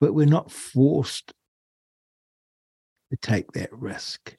[0.00, 1.32] But we're not forced
[3.10, 4.36] to take that risk.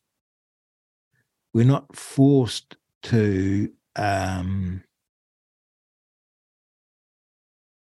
[1.53, 4.83] We're not forced to um,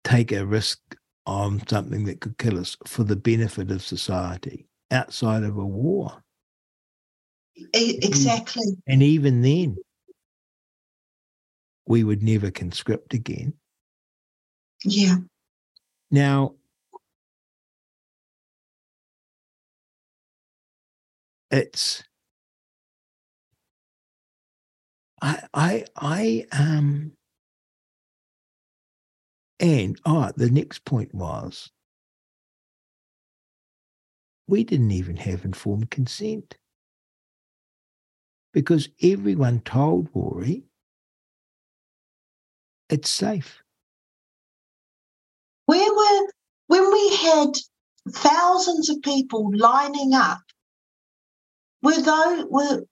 [0.03, 0.79] take a risk
[1.25, 6.23] on something that could kill us for the benefit of society outside of a war.
[7.73, 8.75] Exactly.
[8.87, 9.77] And even then,
[11.85, 13.53] we would never conscript again.
[14.83, 15.17] Yeah.
[16.09, 16.55] Now,
[21.51, 22.03] it's
[25.21, 27.13] I I I am
[29.59, 31.69] and oh the next point was
[34.47, 36.57] we didn't even have informed consent
[38.53, 40.63] because everyone told Rory
[42.89, 43.63] it's safe.
[45.65, 46.27] Where were
[46.67, 47.51] when we had
[48.09, 50.41] thousands of people lining up?
[51.81, 52.83] Were those were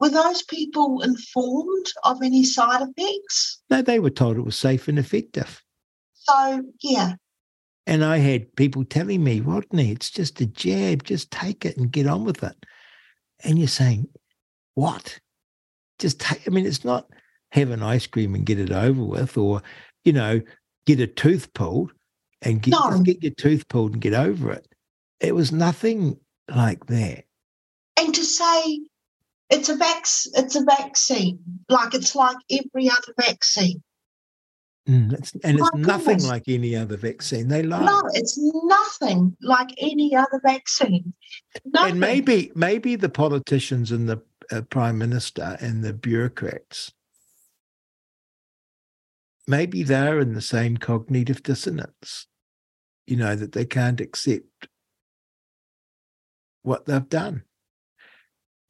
[0.00, 3.60] were those people informed of any side effects?
[3.70, 5.60] No, they were told it was safe and effective.
[6.14, 7.14] So yeah,
[7.86, 11.90] And I had people telling me, Rodney, it's just a jab, just take it and
[11.90, 12.54] get on with it.
[13.44, 14.08] And you're saying,
[14.74, 15.18] what?
[15.98, 17.08] Just take, I mean, it's not
[17.50, 19.62] have an ice cream and get it over with, or,
[20.04, 20.40] you know,
[20.86, 21.92] get a tooth pulled
[22.42, 23.00] and get, No.
[23.02, 24.66] get your tooth pulled and get over it.
[25.18, 26.18] It was nothing
[26.54, 27.24] like that.
[27.98, 28.80] And to say
[29.50, 30.04] it's a vac
[30.34, 31.38] it's a vaccine,
[31.68, 33.82] like it's like every other vaccine.
[34.88, 36.28] Mm, it's, and it's My nothing goodness.
[36.28, 37.48] like any other vaccine.
[37.48, 37.84] They lie.
[37.84, 41.12] No, it's nothing like any other vaccine.
[41.66, 41.90] Nothing.
[41.90, 46.92] and maybe maybe the politicians and the uh, prime minister and the bureaucrats,
[49.46, 52.26] maybe they're in the same cognitive dissonance,
[53.06, 54.68] you know, that they can't accept
[56.62, 57.42] what they've done.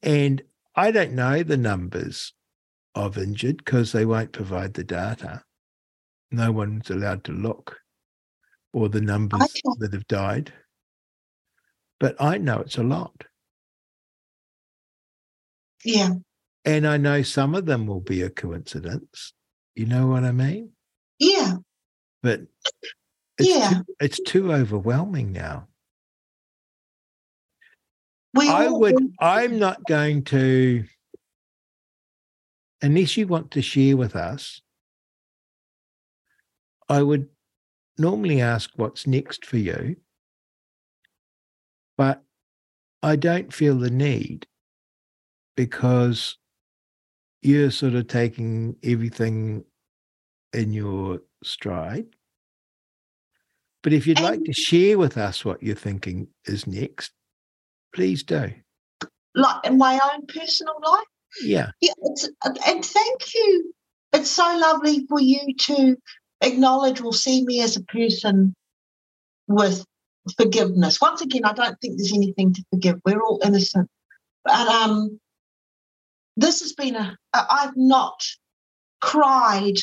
[0.01, 0.41] And
[0.75, 2.33] I don't know the numbers
[2.95, 5.43] of injured because they won't provide the data.
[6.31, 7.79] No one's allowed to look
[8.73, 9.75] or the numbers okay.
[9.79, 10.53] that have died.
[11.99, 13.25] But I know it's a lot.
[15.83, 16.11] Yeah.
[16.65, 19.33] And I know some of them will be a coincidence.
[19.75, 20.71] You know what I mean?
[21.19, 21.55] Yeah.
[22.21, 22.41] But
[23.37, 23.69] it's yeah.
[23.69, 25.68] Too, it's too overwhelming now.
[28.33, 30.83] We I would I'm not going to
[32.81, 34.61] unless you want to share with us,
[36.87, 37.27] I would
[37.97, 39.97] normally ask what's next for you,
[41.97, 42.23] but
[43.03, 44.47] I don't feel the need
[45.55, 46.37] because
[47.41, 49.63] you're sort of taking everything
[50.53, 52.07] in your stride.
[53.81, 57.11] But if you'd like to share with us what you're thinking is next,
[57.93, 58.51] please do.
[59.35, 61.05] Like in my own personal life?
[61.43, 61.71] Yeah.
[61.81, 61.93] Yeah.
[62.43, 63.73] and thank you.
[64.13, 65.95] It's so lovely for you to
[66.41, 68.55] acknowledge or see me as a person
[69.47, 69.85] with
[70.37, 70.99] forgiveness.
[70.99, 72.99] Once again, I don't think there's anything to forgive.
[73.05, 73.89] We're all innocent.
[74.43, 75.19] But um,
[76.37, 78.21] this has been a, I've not
[79.01, 79.77] cried.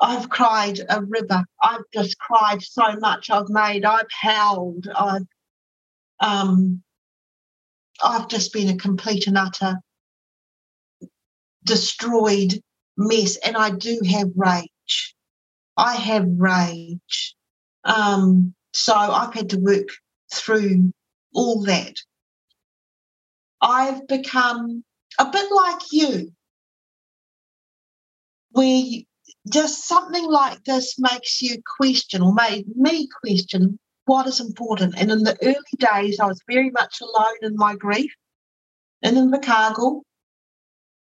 [0.00, 1.44] I've cried a river.
[1.62, 3.30] I've just cried so much.
[3.30, 4.88] I've made, I've howled.
[4.94, 5.26] I've,
[6.20, 6.82] um,
[8.02, 9.76] I've just been a complete and utter
[11.64, 12.60] destroyed
[12.96, 13.36] mess.
[13.36, 15.14] And I do have rage.
[15.76, 17.34] I have rage.
[17.84, 19.88] Um, so I've had to work
[20.32, 20.92] through
[21.34, 21.94] all that.
[23.60, 24.84] I've become
[25.18, 26.32] a bit like you,
[28.52, 28.82] where
[29.50, 33.78] just something like this makes you question or made me question
[34.10, 34.96] what is important.
[34.98, 38.12] And in the early days, I was very much alone in my grief
[39.02, 40.00] and in the Invercargill.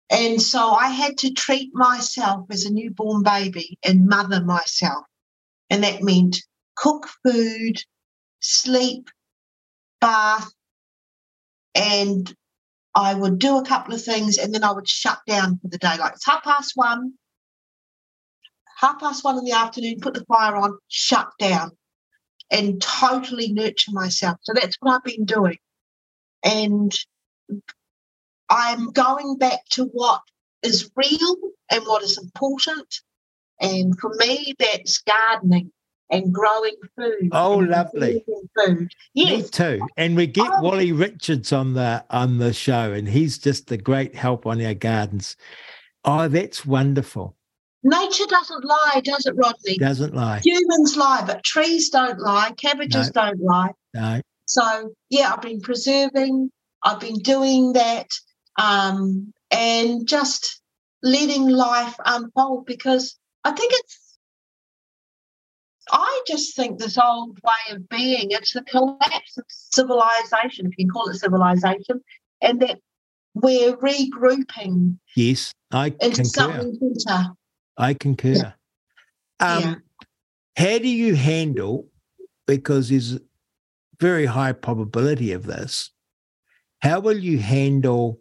[0.09, 5.05] And so I had to treat myself as a newborn baby and mother myself.
[5.69, 6.41] And that meant
[6.75, 7.75] cook food,
[8.39, 9.11] sleep,
[10.01, 10.49] bath,
[11.75, 12.33] and
[12.95, 15.77] I would do a couple of things and then I would shut down for the
[15.77, 15.97] day.
[15.99, 17.13] Like it's half past one,
[18.79, 21.77] half past one in the afternoon, put the fire on, shut down
[22.51, 24.37] and totally nurture myself.
[24.41, 25.57] So that's what I've been doing.
[26.43, 26.93] And
[28.49, 30.21] I'm going back to what
[30.63, 31.35] is real
[31.69, 33.01] and what is important.
[33.59, 35.71] And for me, that's gardening
[36.09, 37.29] and growing food.
[37.31, 38.23] Oh, lovely.
[38.55, 38.91] Food.
[39.13, 39.43] Yes.
[39.43, 39.87] Me too.
[39.97, 40.61] And we get oh.
[40.61, 44.73] Wally Richards on the on the show, and he's just a great help on our
[44.73, 45.35] gardens.
[46.05, 47.35] Oh, that's wonderful.
[47.83, 49.77] Nature doesn't lie, does it, Rodney?
[49.77, 50.41] Doesn't lie.
[50.43, 52.51] Humans lie, but trees don't lie.
[52.57, 53.21] Cabbages no.
[53.21, 53.71] don't lie.
[53.93, 54.21] No.
[54.45, 56.49] So yeah, I've been preserving.
[56.83, 58.07] I've been doing that,
[58.59, 60.61] um, and just
[61.03, 64.17] letting life unfold because I think it's.
[65.89, 70.85] I just think this old way of being, it's the collapse of civilization, if you
[70.85, 72.01] can call it civilization,
[72.41, 72.79] and that
[73.33, 74.97] we're regrouping.
[75.15, 76.23] Yes, I into concur.
[76.25, 77.27] something better.
[77.77, 78.33] I concur.
[78.33, 78.51] Yeah.
[79.39, 79.83] Um.
[80.57, 81.87] How do you handle,
[82.47, 83.19] because there's
[83.99, 85.91] very high probability of this,
[86.79, 88.19] how will you handle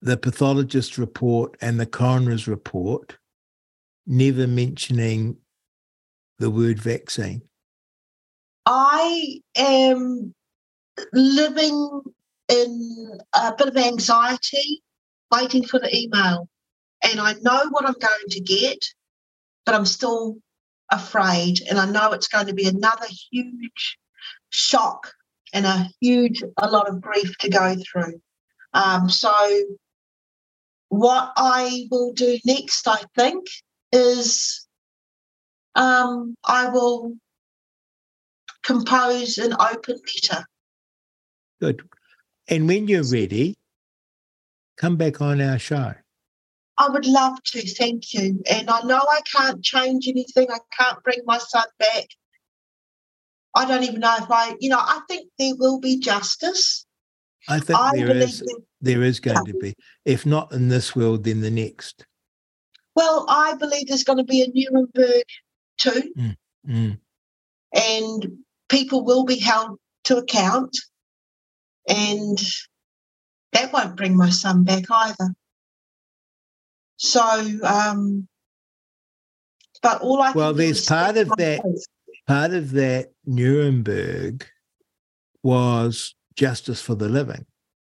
[0.00, 3.18] the pathologist report and the coroner's report
[4.06, 5.38] never mentioning
[6.38, 7.42] the word vaccine?
[8.64, 10.32] I am
[11.12, 12.02] living
[12.48, 14.84] in a bit of anxiety,
[15.32, 16.48] waiting for the email
[17.02, 18.78] and I know what I'm going to get,
[19.66, 20.36] but I'm still
[20.90, 21.60] afraid.
[21.68, 23.98] And I know it's going to be another huge
[24.50, 25.12] shock
[25.52, 28.20] and a huge, a lot of grief to go through.
[28.74, 29.32] Um, so,
[30.88, 33.46] what I will do next, I think,
[33.92, 34.66] is
[35.74, 37.14] um, I will
[38.62, 40.44] compose an open letter.
[41.60, 41.82] Good.
[42.48, 43.56] And when you're ready,
[44.76, 45.94] come back on our show.
[46.82, 48.42] I would love to, thank you.
[48.50, 50.48] And I know I can't change anything.
[50.50, 52.06] I can't bring my son back.
[53.54, 56.86] I don't even know if I, you know, I think there will be justice.
[57.48, 58.42] I think I there is
[58.80, 59.74] there is going to be.
[60.04, 62.06] If not in this world, then the next.
[62.94, 65.24] Well, I believe there's going to be a Nuremberg
[65.78, 66.12] too.
[66.18, 66.36] Mm,
[66.68, 66.98] mm.
[67.74, 68.20] And
[68.68, 70.76] people will be held to account.
[71.88, 72.38] and
[73.52, 75.34] that won't bring my son back either.
[77.02, 77.20] So,
[77.64, 78.28] um,
[79.82, 81.60] but all I well, there's part of that.
[81.62, 81.86] Face.
[82.28, 84.46] Part of that Nuremberg
[85.42, 87.44] was justice for the living.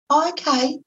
[0.10, 0.80] Okay.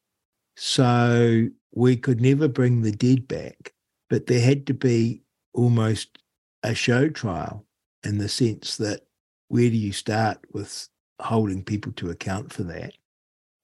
[0.57, 3.75] So we could never bring the dead back,
[4.09, 5.21] but there had to be
[5.53, 6.19] almost
[6.63, 7.67] a show trial
[8.05, 9.03] in the sense that
[9.49, 10.89] where do you start with
[11.21, 12.95] holding people to account for that?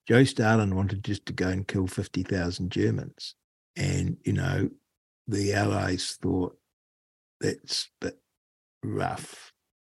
[0.07, 3.37] Joe Stalin wanted just to go and kill 50,000 Germans.
[3.76, 4.70] And, you know,
[5.26, 6.59] the Allies thought
[7.40, 8.20] that's a bit
[8.82, 9.52] rough.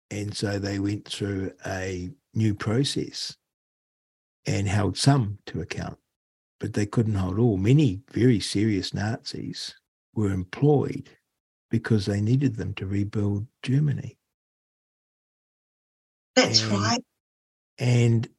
[0.10, 3.38] And so they went through a new process
[4.46, 5.98] and held some to account,
[6.60, 7.58] but they couldn't hold all.
[7.58, 9.76] Many very serious Nazis
[10.14, 11.10] were employed
[11.70, 14.18] because they needed them to rebuild Germany.
[16.36, 17.04] That's and, right.
[17.78, 18.30] And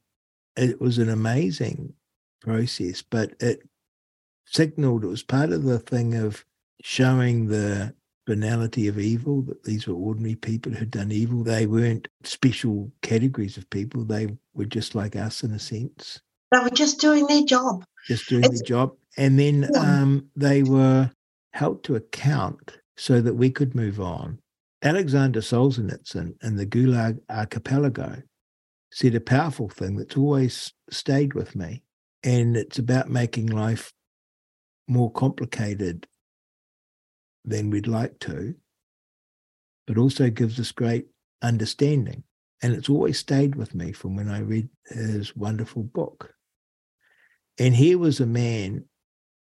[0.55, 1.93] it was an amazing
[2.41, 3.67] process, but it
[4.53, 6.45] signaled it was part of the thing of
[6.81, 7.93] showing the
[8.25, 11.43] banality of evil, that these were ordinary people who'd done evil.
[11.43, 16.21] They weren't special categories of people, they were just like us in a sense.
[16.51, 17.83] They were just doing their job.
[18.07, 18.91] Just doing it's, their job.
[19.17, 19.79] And then yeah.
[19.79, 21.11] um, they were
[21.53, 24.39] held to account so that we could move on.
[24.83, 28.21] Alexander Solzhenitsyn in the Gulag Archipelago
[28.91, 31.81] said a powerful thing that's always stayed with me.
[32.23, 33.91] And it's about making life
[34.87, 36.07] more complicated
[37.45, 38.55] than we'd like to,
[39.87, 41.07] but also gives us great
[41.41, 42.23] understanding.
[42.61, 46.33] And it's always stayed with me from when I read his wonderful book.
[47.59, 48.85] And here was a man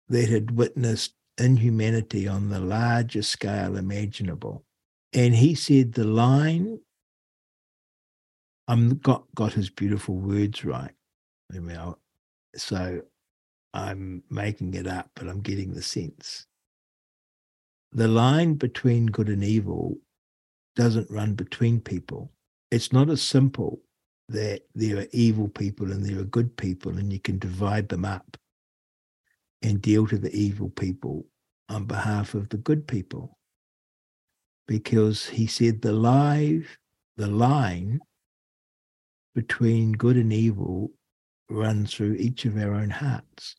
[0.09, 4.65] that had witnessed inhumanity on the largest scale imaginable.
[5.13, 6.81] And he said the line,
[8.69, 10.93] I'm got got his beautiful words right.
[12.57, 13.03] So
[13.75, 16.47] I'm making it up, but I'm getting the sense
[17.93, 19.97] the line between good and evil
[20.75, 22.31] doesn't run between people.
[22.71, 23.81] It's not as simple
[24.29, 28.05] that there are evil people and there are good people, and you can divide them
[28.05, 28.37] up
[29.63, 31.25] and deal to the evil people
[31.71, 33.39] on behalf of the good people.
[34.69, 36.77] Because he said the live,
[37.17, 38.01] the line
[39.35, 40.91] between good and evil
[41.49, 43.57] runs through each of our own hearts.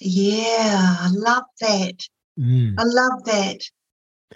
[0.00, 2.08] Yeah, I love that.
[2.38, 2.74] Mm.
[2.78, 3.60] I love that.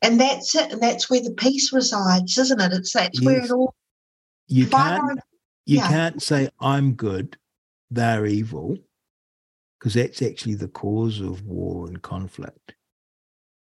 [0.03, 0.73] And that's it.
[0.73, 2.73] And that's where the peace resides, isn't it?
[2.73, 3.27] It's that's yes.
[3.27, 3.75] where it all.
[4.47, 5.21] You can't.
[5.67, 5.89] You yeah.
[5.89, 7.37] can't say I'm good,
[7.91, 8.79] they're evil,
[9.79, 12.75] because that's actually the cause of war and conflict.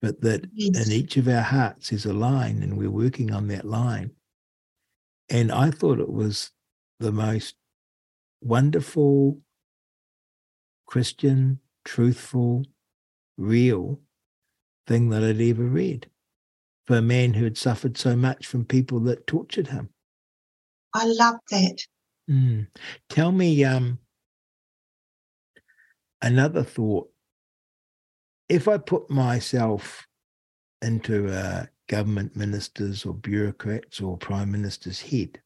[0.00, 0.86] But that yes.
[0.86, 4.12] in each of our hearts is a line, and we're working on that line.
[5.28, 6.52] And I thought it was
[7.00, 7.56] the most
[8.40, 9.38] wonderful,
[10.86, 12.64] Christian, truthful,
[13.36, 14.00] real
[14.86, 16.08] thing that I'd ever read
[16.86, 19.90] for a man who had suffered so much from people that tortured him.
[20.94, 21.78] I love that.
[22.28, 22.66] Mm.
[23.08, 23.98] Tell me um,
[26.20, 27.08] another thought.
[28.48, 30.06] If I put myself
[30.82, 35.40] into a government minister's or bureaucrats or prime minister's head,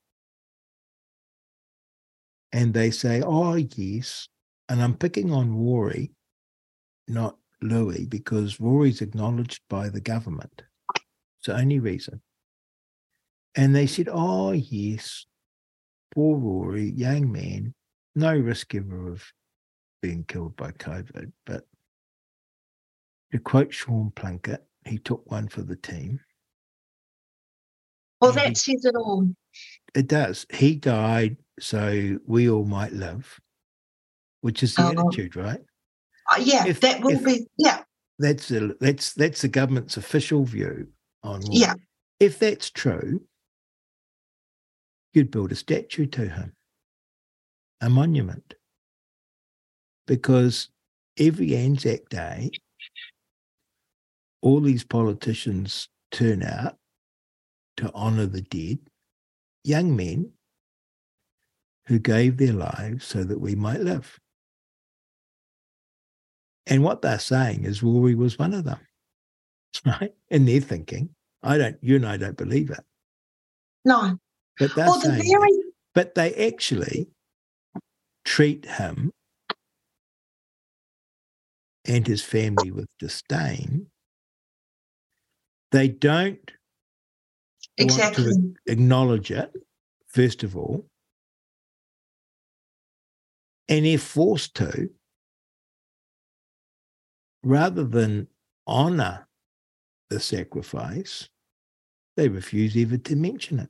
[2.54, 4.28] and they say, oh, yes,
[4.68, 6.12] and I'm picking on Rory,
[7.08, 10.62] not Louis because Rory's acknowledged by the government.
[10.94, 12.22] It's the only reason.
[13.56, 15.26] And they said, oh, yes,
[16.14, 17.74] poor Rory, young man,
[18.14, 19.24] no risk ever of
[20.00, 21.32] being killed by COVID.
[21.44, 21.66] But
[23.32, 26.20] to quote Sean Plunket, he took one for the team.
[28.20, 29.28] Well, that says it all.
[29.92, 30.46] It does.
[30.52, 33.40] He died so we all might love,
[34.40, 34.90] which is the oh.
[34.90, 35.60] attitude, right?
[36.32, 37.82] Uh, yeah, if, that will be yeah.
[38.18, 40.88] That's a, that's that's the government's official view
[41.22, 41.50] on war.
[41.50, 41.74] Yeah.
[42.20, 43.22] If that's true,
[45.12, 46.52] you'd build a statue to him,
[47.80, 48.54] a monument,
[50.06, 50.68] because
[51.18, 52.50] every Anzac Day,
[54.42, 56.76] all these politicians turn out
[57.78, 58.78] to honour the dead,
[59.64, 60.30] young men
[61.86, 64.18] who gave their lives so that we might live.
[66.66, 68.80] And what they're saying is Rory was one of them,
[69.86, 70.14] right?
[70.30, 71.10] And they're thinking,
[71.42, 72.80] I don't, you and I don't believe it.
[73.84, 74.18] No.
[74.58, 75.50] But they're well, saying, the very...
[75.94, 77.08] but they actually
[78.24, 79.10] treat him
[81.86, 83.88] and his family with disdain.
[85.70, 86.50] They don't
[87.76, 89.52] exactly want to acknowledge it,
[90.08, 90.86] first of all.
[93.68, 94.90] And they're forced to,
[97.42, 98.28] rather than
[98.66, 99.26] honor
[100.10, 101.28] the sacrifice,
[102.16, 103.68] they refuse ever to mention it.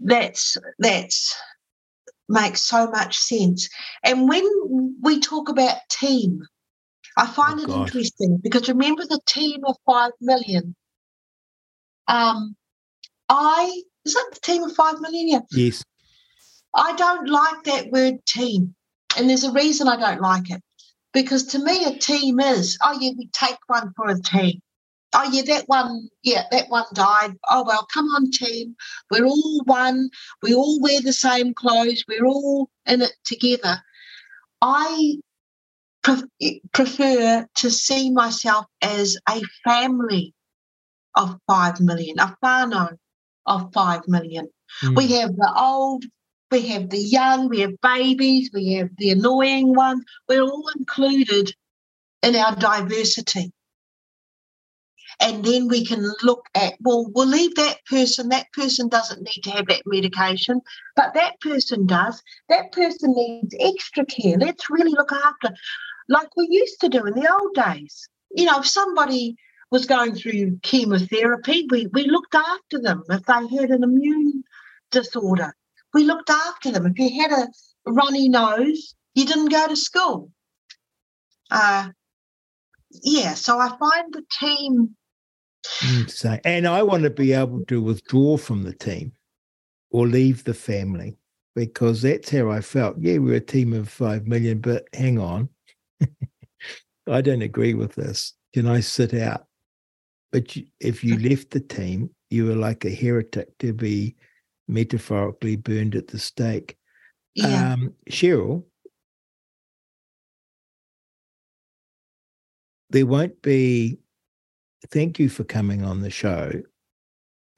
[0.00, 1.34] That's that's
[2.28, 3.68] makes so much sense.
[4.04, 4.44] And when
[5.02, 6.42] we talk about team,
[7.16, 7.86] I find oh, it God.
[7.86, 10.74] interesting because remember the team of five million.
[12.08, 12.56] Um,
[13.28, 15.28] I is that the team of five million?
[15.28, 15.40] Yeah.
[15.50, 15.82] Yes.
[16.76, 18.74] I don't like that word team,
[19.16, 20.62] and there's a reason I don't like it
[21.12, 24.60] because to me a team is oh yeah we take one for a team
[25.16, 27.34] oh yeah, that one, yeah, that one died.
[27.50, 28.76] Oh well, come on, team.
[29.10, 30.10] We're all one.
[30.42, 32.04] We all wear the same clothes.
[32.08, 33.82] We're all in it together.
[34.60, 35.16] I
[36.02, 40.34] pre- prefer to see myself as a family
[41.14, 42.96] of five million, a whānau
[43.46, 44.48] of five million.
[44.82, 44.96] Mm.
[44.96, 46.04] We have the old,
[46.50, 50.04] we have the young, we have babies, we have the annoying ones.
[50.28, 51.54] We're all included
[52.22, 53.52] in our diversity.
[55.18, 58.28] And then we can look at well we'll leave that person.
[58.28, 60.60] That person doesn't need to have that medication.
[60.94, 62.22] But that person does.
[62.48, 64.36] That person needs extra care.
[64.36, 65.54] Let's really look after
[66.08, 68.08] like we used to do in the old days.
[68.30, 69.36] You know if somebody
[69.70, 74.44] was going through chemotherapy we, we looked after them if they had an immune
[74.90, 75.54] disorder
[75.96, 77.48] we looked after them if you had a
[78.00, 80.30] runny nose you didn't go to school
[81.50, 81.88] uh,
[83.02, 84.96] yeah, so I find the team
[86.08, 89.12] so, and I want to be able to withdraw from the team
[89.90, 91.16] or leave the family
[91.54, 92.96] because that's how I felt.
[93.00, 95.48] Yeah, we're a team of 5 million, but hang on.
[97.08, 98.34] I don't agree with this.
[98.54, 99.46] Can I sit out?
[100.32, 104.16] But if you left the team, you were like a heretic to be
[104.68, 106.76] metaphorically burned at the stake.
[107.34, 107.72] Yeah.
[107.72, 108.64] Um, Cheryl,
[112.90, 113.98] there won't be
[114.90, 116.50] thank you for coming on the show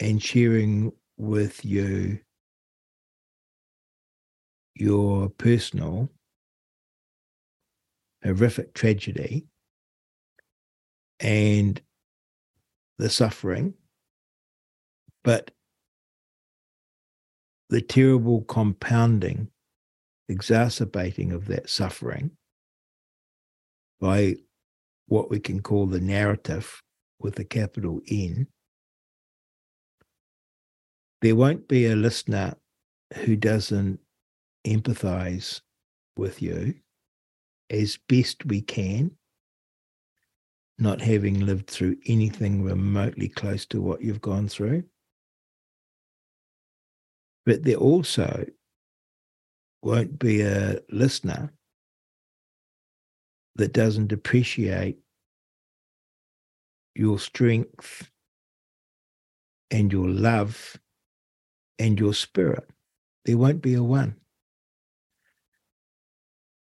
[0.01, 2.19] and sharing with you
[4.75, 6.09] your personal
[8.23, 9.47] horrific tragedy
[11.21, 11.81] and
[12.99, 13.75] the suffering,
[15.25, 15.51] but
[17.71, 19.49] the terrible compounding,
[20.29, 22.31] exacerbating of that suffering
[24.01, 24.37] by
[25.07, 26.83] what we can call the narrative
[27.19, 28.47] with a capital N,
[31.21, 32.55] there won't be a listener
[33.25, 33.99] who doesn't
[34.67, 35.61] empathize
[36.17, 36.75] with you
[37.71, 39.11] as best we can,
[40.79, 44.85] not having lived through anything remotely close to what you've gone through.
[47.49, 48.45] But there also
[49.81, 51.51] won't be a listener
[53.57, 54.99] that doesn't appreciate
[56.95, 58.11] your strength
[59.71, 60.79] and your love
[61.79, 62.69] and your spirit.
[63.25, 64.17] There won't be a one.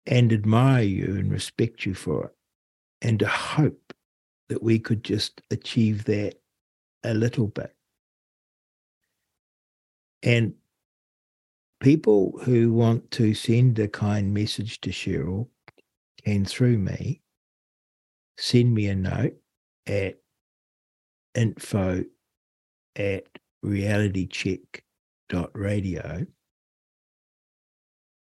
[0.06, 2.36] And admire you and respect you for it.
[3.02, 3.94] And to hope
[4.48, 6.36] that we could just achieve that
[7.04, 7.76] a little bit.
[10.24, 10.54] And
[11.80, 15.48] people who want to send a kind message to Cheryl
[16.26, 17.22] can, through me,
[18.38, 19.36] send me a note
[19.86, 20.16] at
[21.36, 22.04] info
[22.96, 23.24] at
[23.64, 26.26] realitycheck.radio.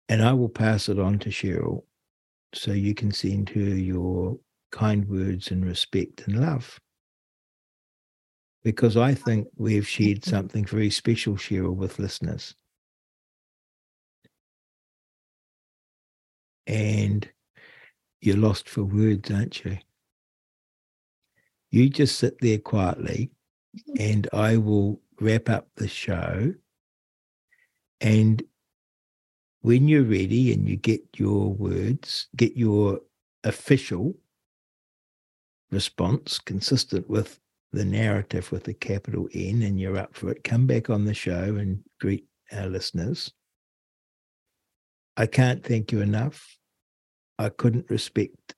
[0.08, 1.84] And I will pass it on to Cheryl
[2.54, 4.38] so you can send her your
[4.70, 6.78] kind words and respect and love.
[8.64, 12.54] Because I think we've shared something very special, Cheryl, with listeners.
[16.66, 17.28] And
[18.20, 19.78] you're lost for words, aren't you?
[21.70, 23.30] You just sit there quietly
[23.76, 23.96] mm-hmm.
[24.00, 26.54] and I will wrap up the show.
[28.00, 28.42] And
[29.62, 33.00] when you're ready and you get your words, get your
[33.44, 34.14] official
[35.70, 37.40] response consistent with
[37.72, 41.14] the narrative with a capital N and you're up for it, come back on the
[41.14, 43.32] show and greet our listeners.
[45.16, 46.56] I can't thank you enough.
[47.38, 48.54] I couldn't respect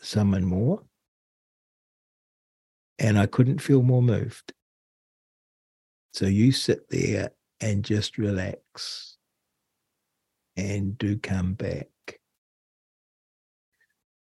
[0.00, 0.82] someone more.
[2.98, 4.52] And I couldn't feel more moved.
[6.12, 7.30] So you sit there
[7.60, 9.16] and just relax
[10.56, 11.88] and do come back.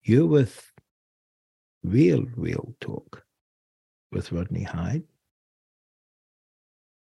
[0.04, 0.72] You're with
[1.84, 3.24] real, real talk
[4.12, 5.04] with Rodney Hide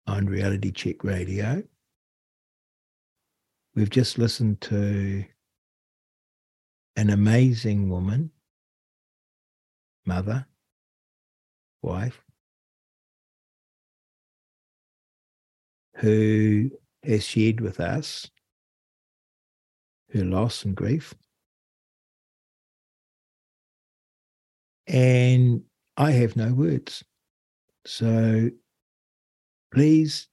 [0.07, 1.63] on Reality Check Radio.
[3.79, 5.25] We've just listened to
[6.97, 8.33] an amazing woman,
[10.05, 10.49] mother,
[11.81, 12.21] wife,
[15.95, 16.73] who
[17.05, 18.29] has shared with us
[20.13, 21.15] her loss and grief.
[24.89, 25.63] And
[25.97, 27.05] I have no words.
[27.87, 28.51] So
[29.73, 30.27] please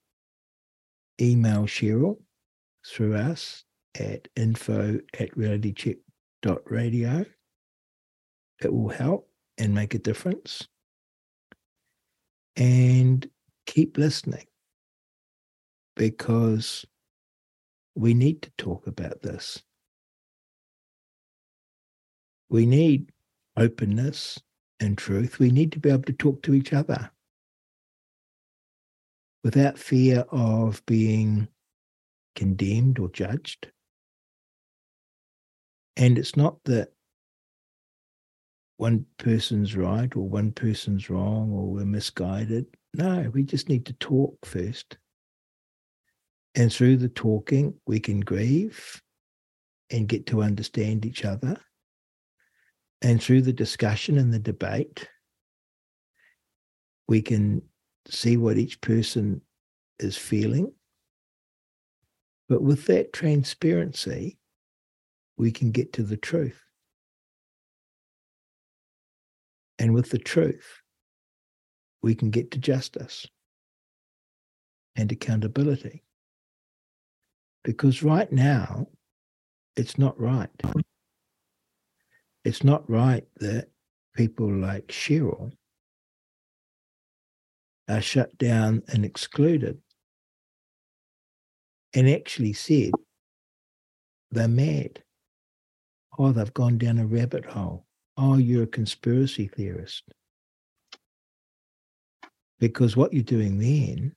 [1.22, 2.25] email Cheryl
[2.86, 3.64] through us
[3.99, 7.26] at info at realitycheck.radio.
[8.62, 10.68] It will help and make a difference.
[12.56, 13.30] And
[13.66, 14.45] keep listening
[15.95, 16.86] because
[17.95, 19.62] we need to talk about this.
[22.49, 23.12] We need
[23.57, 24.40] openness
[24.80, 25.40] and truth.
[25.40, 27.10] We need to be able to talk to each other
[29.44, 31.48] without fear of being
[32.36, 33.72] condemned or judged.
[35.98, 36.90] And it's not that
[38.78, 42.66] one person's right or one person's wrong or we're misguided.
[42.94, 44.98] No, we just need to talk first.
[46.56, 49.02] And through the talking, we can grieve
[49.90, 51.57] and get to understand each other.
[53.02, 55.07] And through the discussion and the debate,
[57.07, 57.62] we can
[58.10, 59.41] see what each person
[59.99, 60.72] is feeling.
[62.48, 64.38] But with that transparency,
[65.38, 66.62] we can get to the truth.
[69.80, 70.82] And with the truth,
[72.02, 73.28] we can get to justice
[74.96, 76.04] and accountability.
[77.64, 78.88] Because right now,
[79.76, 80.50] it's not right.
[82.46, 83.70] It's not right that
[84.16, 85.52] people like Cheryl
[87.90, 89.80] are shut down and excluded
[91.96, 92.92] and actually said
[94.32, 95.02] they're mad.
[96.20, 97.86] Oh, they've gone down a rabbit hole.
[98.18, 100.04] Oh, you're a conspiracy theorist.
[102.60, 104.16] Because what you're doing then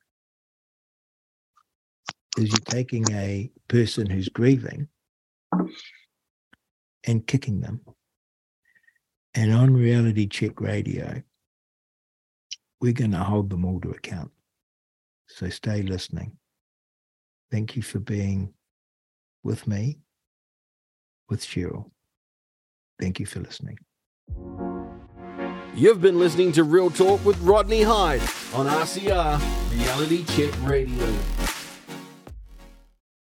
[2.37, 4.89] is you're taking a person who's grieving
[7.05, 7.81] and kicking them.
[9.35, 11.23] And on Reality Check Radio,
[12.81, 14.31] we're going to hold them all to account.
[15.27, 16.39] So stay listening.
[17.51, 18.53] Thank you for being
[19.43, 19.99] with me,
[21.29, 21.91] with Cheryl.
[23.01, 23.79] Thank you for listening.
[25.75, 28.21] You've been listening to Real Talk with Rodney Hide
[28.53, 29.41] on RCR
[29.73, 31.48] Reality Check Radio.